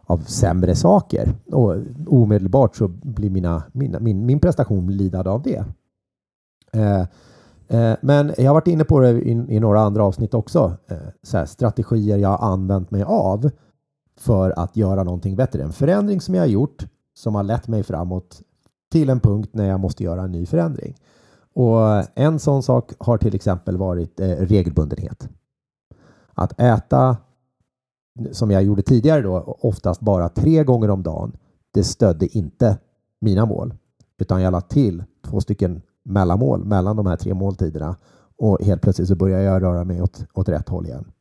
av 0.03 0.17
sämre 0.17 0.75
saker. 0.75 1.33
Och 1.51 1.75
omedelbart 2.07 2.75
så 2.75 2.87
blir 2.87 3.29
mina, 3.29 3.63
mina, 3.71 3.99
min, 3.99 4.25
min 4.25 4.39
prestation 4.39 4.97
lidande 4.97 5.29
av 5.29 5.41
det. 5.41 5.65
Eh, 6.73 7.01
eh, 7.67 7.97
men 8.01 8.33
jag 8.37 8.45
har 8.45 8.53
varit 8.53 8.67
inne 8.67 8.83
på 8.83 8.99
det 8.99 9.09
i, 9.09 9.31
i 9.31 9.59
några 9.59 9.81
andra 9.81 10.03
avsnitt 10.03 10.33
också. 10.33 10.77
Eh, 10.87 10.97
så 11.23 11.45
strategier 11.45 12.17
jag 12.17 12.29
har 12.29 12.51
använt 12.51 12.91
mig 12.91 13.03
av 13.03 13.49
för 14.19 14.59
att 14.59 14.77
göra 14.77 15.03
någonting 15.03 15.35
bättre. 15.35 15.63
En 15.63 15.73
förändring 15.73 16.21
som 16.21 16.35
jag 16.35 16.41
har 16.41 16.47
gjort 16.47 16.85
som 17.13 17.35
har 17.35 17.43
lett 17.43 17.67
mig 17.67 17.83
framåt 17.83 18.41
till 18.93 19.09
en 19.09 19.19
punkt 19.19 19.49
när 19.53 19.69
jag 19.69 19.79
måste 19.79 20.03
göra 20.03 20.21
en 20.21 20.31
ny 20.31 20.45
förändring. 20.45 20.95
Och 21.53 21.79
en 22.15 22.39
sån 22.39 22.63
sak 22.63 22.91
har 22.99 23.17
till 23.17 23.35
exempel 23.35 23.77
varit 23.77 24.19
eh, 24.19 24.27
regelbundenhet. 24.27 25.29
Att 26.33 26.61
äta, 26.61 27.17
som 28.31 28.51
jag 28.51 28.63
gjorde 28.63 28.81
tidigare 28.81 29.21
då, 29.21 29.57
oftast 29.61 30.01
bara 30.01 30.29
tre 30.29 30.63
gånger 30.63 30.89
om 30.89 31.03
dagen, 31.03 31.37
det 31.73 31.83
stödde 31.83 32.37
inte 32.37 32.77
mina 33.21 33.45
mål. 33.45 33.73
Utan 34.17 34.41
jag 34.41 34.51
lade 34.51 34.67
till 34.67 35.03
två 35.27 35.41
stycken 35.41 35.81
mellanmål 36.03 36.65
mellan 36.65 36.95
de 36.95 37.05
här 37.05 37.17
tre 37.17 37.33
måltiderna 37.33 37.95
och 38.37 38.61
helt 38.61 38.81
plötsligt 38.81 39.07
så 39.07 39.15
börjar 39.15 39.41
jag 39.41 39.61
röra 39.61 39.83
mig 39.83 40.01
åt, 40.01 40.25
åt 40.33 40.49
rätt 40.49 40.69
håll 40.69 40.85
igen. 40.85 41.11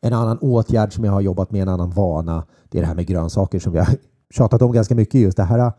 En 0.00 0.12
annan 0.12 0.38
åtgärd 0.38 0.94
som 0.94 1.04
jag 1.04 1.12
har 1.12 1.20
jobbat 1.20 1.50
med, 1.50 1.62
en 1.62 1.68
annan 1.68 1.90
vana, 1.90 2.44
det 2.68 2.78
är 2.78 2.82
det 2.82 2.88
här 2.88 2.94
med 2.94 3.06
grönsaker 3.06 3.58
som 3.58 3.72
vi 3.72 3.78
har 3.78 3.88
tjatat 4.30 4.62
om 4.62 4.72
ganska 4.72 4.94
mycket 4.94 5.20
just 5.20 5.36
det 5.36 5.42
här 5.42 5.72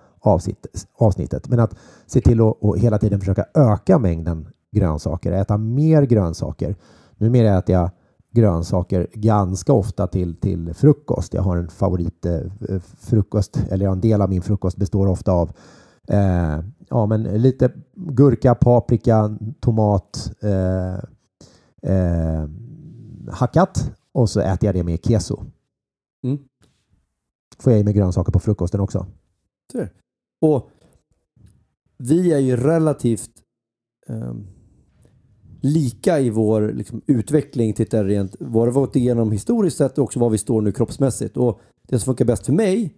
avsnittet. 0.97 1.49
Men 1.49 1.59
att 1.59 1.75
se 2.05 2.21
till 2.21 2.41
att 2.41 2.77
hela 2.77 2.97
tiden 2.97 3.19
försöka 3.19 3.45
öka 3.53 3.99
mängden 3.99 4.47
grönsaker, 4.71 5.31
äta 5.31 5.57
mer 5.57 6.03
grönsaker. 6.03 6.75
Numera 7.17 7.57
äter 7.57 7.75
jag 7.75 7.89
grönsaker 8.31 9.07
ganska 9.13 9.73
ofta 9.73 10.07
till, 10.07 10.35
till 10.35 10.73
frukost. 10.73 11.33
Jag 11.33 11.41
har 11.41 11.57
en 11.57 11.69
favoritfrukost, 11.69 13.57
eh, 13.57 13.73
eller 13.73 13.87
en 13.87 14.01
del 14.01 14.21
av 14.21 14.29
min 14.29 14.41
frukost 14.41 14.77
består 14.77 15.07
ofta 15.07 15.31
av 15.31 15.51
eh, 16.07 16.59
ja, 16.89 17.05
men 17.05 17.23
lite 17.23 17.71
gurka, 17.95 18.55
paprika, 18.55 19.37
tomat, 19.59 20.31
eh, 20.41 20.95
eh, 21.93 22.49
hackat 23.31 23.91
och 24.11 24.29
så 24.29 24.39
äter 24.39 24.67
jag 24.67 24.75
det 24.75 24.83
med 24.83 25.05
keso. 25.05 25.43
Mm. 26.23 26.39
Får 27.59 27.73
jag 27.73 27.79
i 27.79 27.83
mig 27.83 27.93
grönsaker 27.93 28.31
på 28.31 28.39
frukosten 28.39 28.79
också. 28.79 29.05
Och 30.41 30.69
vi 31.97 32.33
är 32.33 32.39
ju 32.39 32.57
relativt 32.57 33.31
um, 34.07 34.47
lika 35.61 36.19
i 36.19 36.29
vår 36.29 36.71
liksom, 36.73 37.01
utveckling, 37.07 37.73
tittar 37.73 38.03
rent 38.03 38.35
vad 38.39 38.67
vi 38.67 38.73
gått 38.73 38.95
igenom 38.95 39.31
historiskt 39.31 39.77
sett 39.77 39.97
och 39.97 40.03
också 40.03 40.19
var 40.19 40.29
vi 40.29 40.37
står 40.37 40.61
nu 40.61 40.71
kroppsmässigt. 40.71 41.37
Och 41.37 41.61
det 41.87 41.99
som 41.99 42.05
funkar 42.05 42.25
bäst 42.25 42.45
för 42.45 42.53
mig 42.53 42.95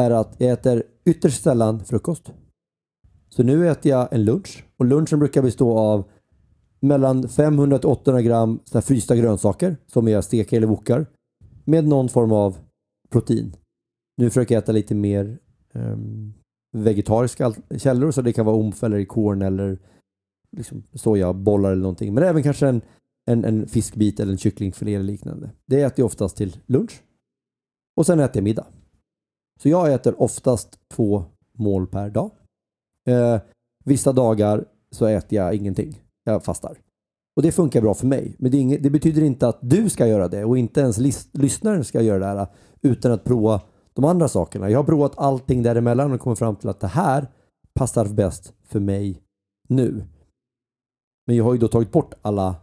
är 0.00 0.10
att 0.10 0.34
jag 0.38 0.50
äter 0.50 0.82
ytterst 1.04 1.42
sällan 1.42 1.84
frukost. 1.84 2.32
Så 3.28 3.42
nu 3.42 3.68
äter 3.68 3.90
jag 3.90 4.08
en 4.12 4.24
lunch 4.24 4.64
och 4.76 4.84
lunchen 4.84 5.18
brukar 5.18 5.42
bestå 5.42 5.78
av 5.78 6.04
mellan 6.80 7.28
500 7.28 7.78
till 7.78 7.88
800 7.88 8.22
gram 8.22 8.60
så 8.64 8.82
frysta 8.82 9.16
grönsaker 9.16 9.76
som 9.86 10.08
jag 10.08 10.24
steker 10.24 10.56
eller 10.56 10.66
wokar 10.66 11.06
med 11.64 11.86
någon 11.86 12.08
form 12.08 12.32
av 12.32 12.56
protein. 13.10 13.56
Nu 14.16 14.30
försöker 14.30 14.54
jag 14.54 14.62
äta 14.62 14.72
lite 14.72 14.94
mer 14.94 15.38
um, 15.74 16.34
vegetariska 16.72 17.54
källor 17.78 18.10
så 18.10 18.22
det 18.22 18.32
kan 18.32 18.46
vara 18.46 18.56
omf 18.56 18.82
eller 18.82 19.04
korn 19.04 19.42
eller 19.42 19.78
liksom 20.56 20.82
sojabollar 20.94 21.72
eller 21.72 21.82
någonting. 21.82 22.14
Men 22.14 22.24
även 22.24 22.42
kanske 22.42 22.68
en, 22.68 22.82
en, 23.30 23.44
en 23.44 23.66
fiskbit 23.66 24.20
eller 24.20 24.32
en 24.32 24.38
kycklingfilé 24.38 24.94
eller 24.94 25.04
liknande. 25.04 25.50
Det 25.66 25.82
äter 25.82 26.00
jag 26.00 26.06
oftast 26.06 26.36
till 26.36 26.56
lunch. 26.66 27.02
Och 27.96 28.06
sen 28.06 28.20
äter 28.20 28.36
jag 28.36 28.44
middag. 28.44 28.66
Så 29.60 29.68
jag 29.68 29.92
äter 29.92 30.22
oftast 30.22 30.78
två 30.90 31.24
mål 31.52 31.86
per 31.86 32.10
dag. 32.10 32.30
Eh, 33.08 33.40
vissa 33.84 34.12
dagar 34.12 34.64
så 34.90 35.06
äter 35.06 35.36
jag 35.38 35.54
ingenting. 35.54 36.02
Jag 36.24 36.44
fastar. 36.44 36.78
Och 37.36 37.42
det 37.42 37.52
funkar 37.52 37.80
bra 37.80 37.94
för 37.94 38.06
mig. 38.06 38.36
Men 38.38 38.50
det, 38.50 38.58
inget, 38.58 38.82
det, 38.82 38.90
betyder 38.90 39.22
inte 39.22 39.48
att 39.48 39.58
du 39.60 39.90
ska 39.90 40.06
göra 40.06 40.28
det 40.28 40.44
och 40.44 40.58
inte 40.58 40.80
ens 40.80 40.98
lyssnaren 41.32 41.84
ska 41.84 42.00
göra 42.02 42.18
det 42.18 42.26
här 42.26 42.46
utan 42.82 43.12
att 43.12 43.24
prova 43.24 43.60
de 43.94 44.04
andra 44.04 44.28
sakerna. 44.28 44.70
Jag 44.70 44.78
har 44.78 44.84
provat 44.84 45.18
allting 45.18 45.62
däremellan 45.62 46.12
och 46.12 46.20
kommit 46.20 46.38
fram 46.38 46.56
till 46.56 46.68
att 46.68 46.80
det 46.80 46.86
här 46.86 47.26
passar 47.74 48.08
bäst 48.08 48.54
för 48.64 48.80
mig 48.80 49.22
nu. 49.68 50.04
Men 51.26 51.36
jag 51.36 51.44
har 51.44 51.52
ju 51.52 51.58
då 51.58 51.68
tagit 51.68 51.92
bort 51.92 52.14
alla 52.22 52.56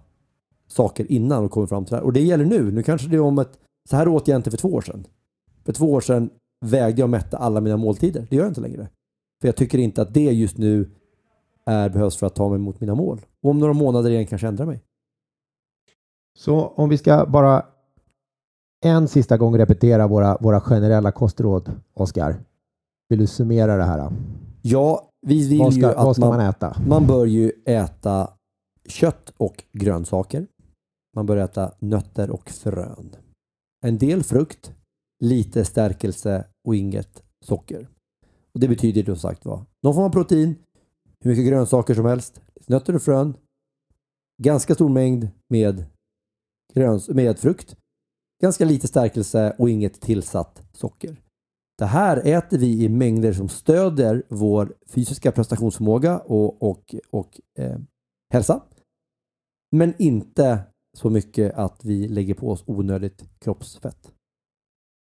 saker 0.67 1.11
innan 1.11 1.45
och 1.45 1.51
kommit 1.51 1.69
fram 1.69 1.85
till 1.85 1.91
det 1.91 1.97
här. 1.97 2.05
Och 2.05 2.13
det 2.13 2.21
gäller 2.21 2.45
nu. 2.45 2.71
Nu 2.71 2.83
kanske 2.83 3.07
det 3.07 3.15
är 3.15 3.21
om 3.21 3.39
ett... 3.39 3.59
Så 3.89 3.95
här 3.95 4.07
åt 4.07 4.27
jag 4.27 4.35
inte 4.35 4.51
för 4.51 4.57
två 4.57 4.73
år 4.73 4.81
sedan. 4.81 5.07
För 5.65 5.73
två 5.73 5.93
år 5.93 6.01
sedan 6.01 6.29
vägde 6.65 7.01
jag 7.01 7.05
och 7.05 7.09
mätte 7.09 7.37
alla 7.37 7.61
mina 7.61 7.77
måltider. 7.77 8.27
Det 8.29 8.35
gör 8.35 8.43
jag 8.43 8.51
inte 8.51 8.61
längre. 8.61 8.89
För 9.41 9.47
jag 9.47 9.55
tycker 9.55 9.77
inte 9.77 10.01
att 10.01 10.13
det 10.13 10.21
just 10.21 10.57
nu 10.57 10.89
är, 11.65 11.89
behövs 11.89 12.17
för 12.17 12.27
att 12.27 12.35
ta 12.35 12.49
mig 12.49 12.59
mot 12.59 12.79
mina 12.79 12.95
mål. 12.95 13.25
Och 13.43 13.49
om 13.49 13.59
några 13.59 13.73
månader 13.73 14.09
igen 14.09 14.27
kanske 14.27 14.47
ändra 14.47 14.65
mig. 14.65 14.83
Så 16.37 16.67
om 16.67 16.89
vi 16.89 16.97
ska 16.97 17.25
bara 17.25 17.65
en 18.81 19.07
sista 19.07 19.37
gång 19.37 19.57
repetera 19.57 20.07
våra, 20.07 20.37
våra 20.41 20.61
generella 20.61 21.11
kostråd, 21.11 21.71
Oskar. 21.93 22.43
Vill 23.09 23.19
du 23.19 23.27
summera 23.27 23.77
det 23.77 23.83
här? 23.83 24.11
Ja, 24.61 25.09
vi 25.21 25.49
vill 25.49 25.59
vad 25.59 25.73
ska, 25.73 25.81
ju 25.81 25.87
att 25.87 25.95
vad 25.95 26.15
ska 26.15 26.25
man, 26.25 26.37
man, 26.37 26.49
äta? 26.49 26.77
Man 26.87 27.07
bör 27.07 27.25
ju 27.25 27.51
äta 27.65 28.33
kött 28.87 29.33
och 29.37 29.63
grönsaker. 29.71 30.47
Man 31.15 31.25
bör 31.25 31.37
äta 31.37 31.71
nötter 31.79 32.29
och 32.29 32.49
frön. 32.49 33.15
En 33.85 33.97
del 33.97 34.23
frukt, 34.23 34.73
lite 35.23 35.65
stärkelse 35.65 36.45
och 36.67 36.75
inget 36.75 37.23
socker. 37.45 37.87
Och 38.53 38.59
Det 38.59 38.67
betyder 38.67 39.03
som 39.03 39.15
sagt 39.15 39.45
var 39.45 39.65
någon 39.83 39.93
form 39.93 40.05
av 40.05 40.09
protein, 40.09 40.55
hur 41.19 41.31
mycket 41.31 41.45
grönsaker 41.45 41.93
som 41.93 42.05
helst, 42.05 42.41
nötter 42.67 42.95
och 42.95 43.01
frön, 43.01 43.37
ganska 44.41 44.75
stor 44.75 44.89
mängd 44.89 45.29
med, 45.49 45.85
gröns 46.73 47.09
med 47.09 47.39
frukt 47.39 47.75
ganska 48.41 48.65
lite 48.65 48.87
stärkelse 48.87 49.55
och 49.57 49.69
inget 49.69 50.01
tillsatt 50.01 50.63
socker. 50.73 51.17
Det 51.77 51.85
här 51.85 52.27
äter 52.27 52.57
vi 52.57 52.83
i 52.83 52.89
mängder 52.89 53.33
som 53.33 53.49
stöder 53.49 54.23
vår 54.29 54.73
fysiska 54.87 55.31
prestationsförmåga 55.31 56.19
och, 56.19 56.63
och, 56.63 56.95
och 57.09 57.41
eh, 57.59 57.79
hälsa. 58.33 58.63
Men 59.71 59.93
inte 59.97 60.59
så 60.97 61.09
mycket 61.09 61.53
att 61.53 61.85
vi 61.85 62.07
lägger 62.07 62.33
på 62.33 62.49
oss 62.49 62.63
onödigt 62.65 63.29
kroppsfett. 63.39 64.11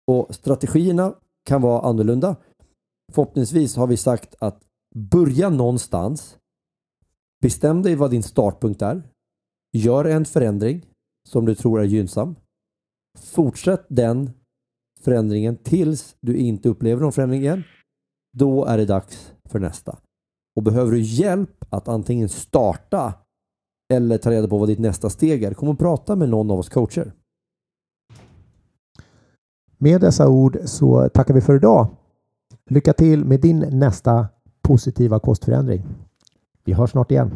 Och 0.07 0.36
strategierna 0.36 1.15
kan 1.45 1.62
vara 1.62 1.81
annorlunda. 1.81 2.36
Förhoppningsvis 3.13 3.75
har 3.75 3.88
vi 3.88 3.97
sagt 3.97 4.36
att 4.39 4.63
börja 4.95 5.49
någonstans. 5.49 6.38
Bestäm 7.41 7.81
dig 7.81 7.95
vad 7.95 8.12
din 8.12 8.23
startpunkt 8.23 8.81
är. 8.81 9.03
Gör 9.77 10.05
en 10.05 10.25
förändring 10.25 10.86
som 11.29 11.45
du 11.45 11.55
tror 11.55 11.81
är 11.81 11.86
gynnsam. 11.86 12.36
Fortsätt 13.17 13.86
den 13.89 14.30
förändringen 15.02 15.58
tills 15.58 16.15
du 16.21 16.38
inte 16.38 16.69
upplever 16.69 17.02
någon 17.02 17.12
förändring 17.12 17.41
igen. 17.41 17.63
Då 18.38 18.65
är 18.65 18.78
det 18.78 18.86
dags 18.86 19.34
för 19.45 19.60
nästa. 19.60 19.97
Och 20.56 20.63
behöver 20.63 20.91
du 20.91 21.02
hjälp 21.02 21.65
att 21.69 21.88
antingen 21.88 22.30
starta 22.30 23.13
eller 23.93 24.17
ta 24.17 24.32
reda 24.32 24.47
på 24.47 24.58
vad 24.58 24.69
ditt 24.69 24.80
nästa 24.80 25.10
steg 25.10 25.43
är, 25.43 25.54
kom 25.54 25.69
och 25.69 25.80
prata 25.80 26.15
med 26.15 26.30
någon 26.30 26.52
av 26.52 26.60
oss 26.60 26.69
coacher. 26.69 27.13
Med 29.78 30.02
dessa 30.02 30.30
ord 30.30 30.58
så 30.65 31.10
tackar 31.10 31.34
vi 31.34 31.41
för 31.41 31.56
idag. 31.56 31.88
Lycka 32.69 32.93
till 32.93 33.26
med 33.26 33.41
din 33.41 33.60
nästa 33.60 34.28
positiva 34.62 35.19
kostförändring. 35.19 35.84
Vi 36.63 36.73
hörs 36.73 36.91
snart 36.91 37.12
igen. 37.12 37.32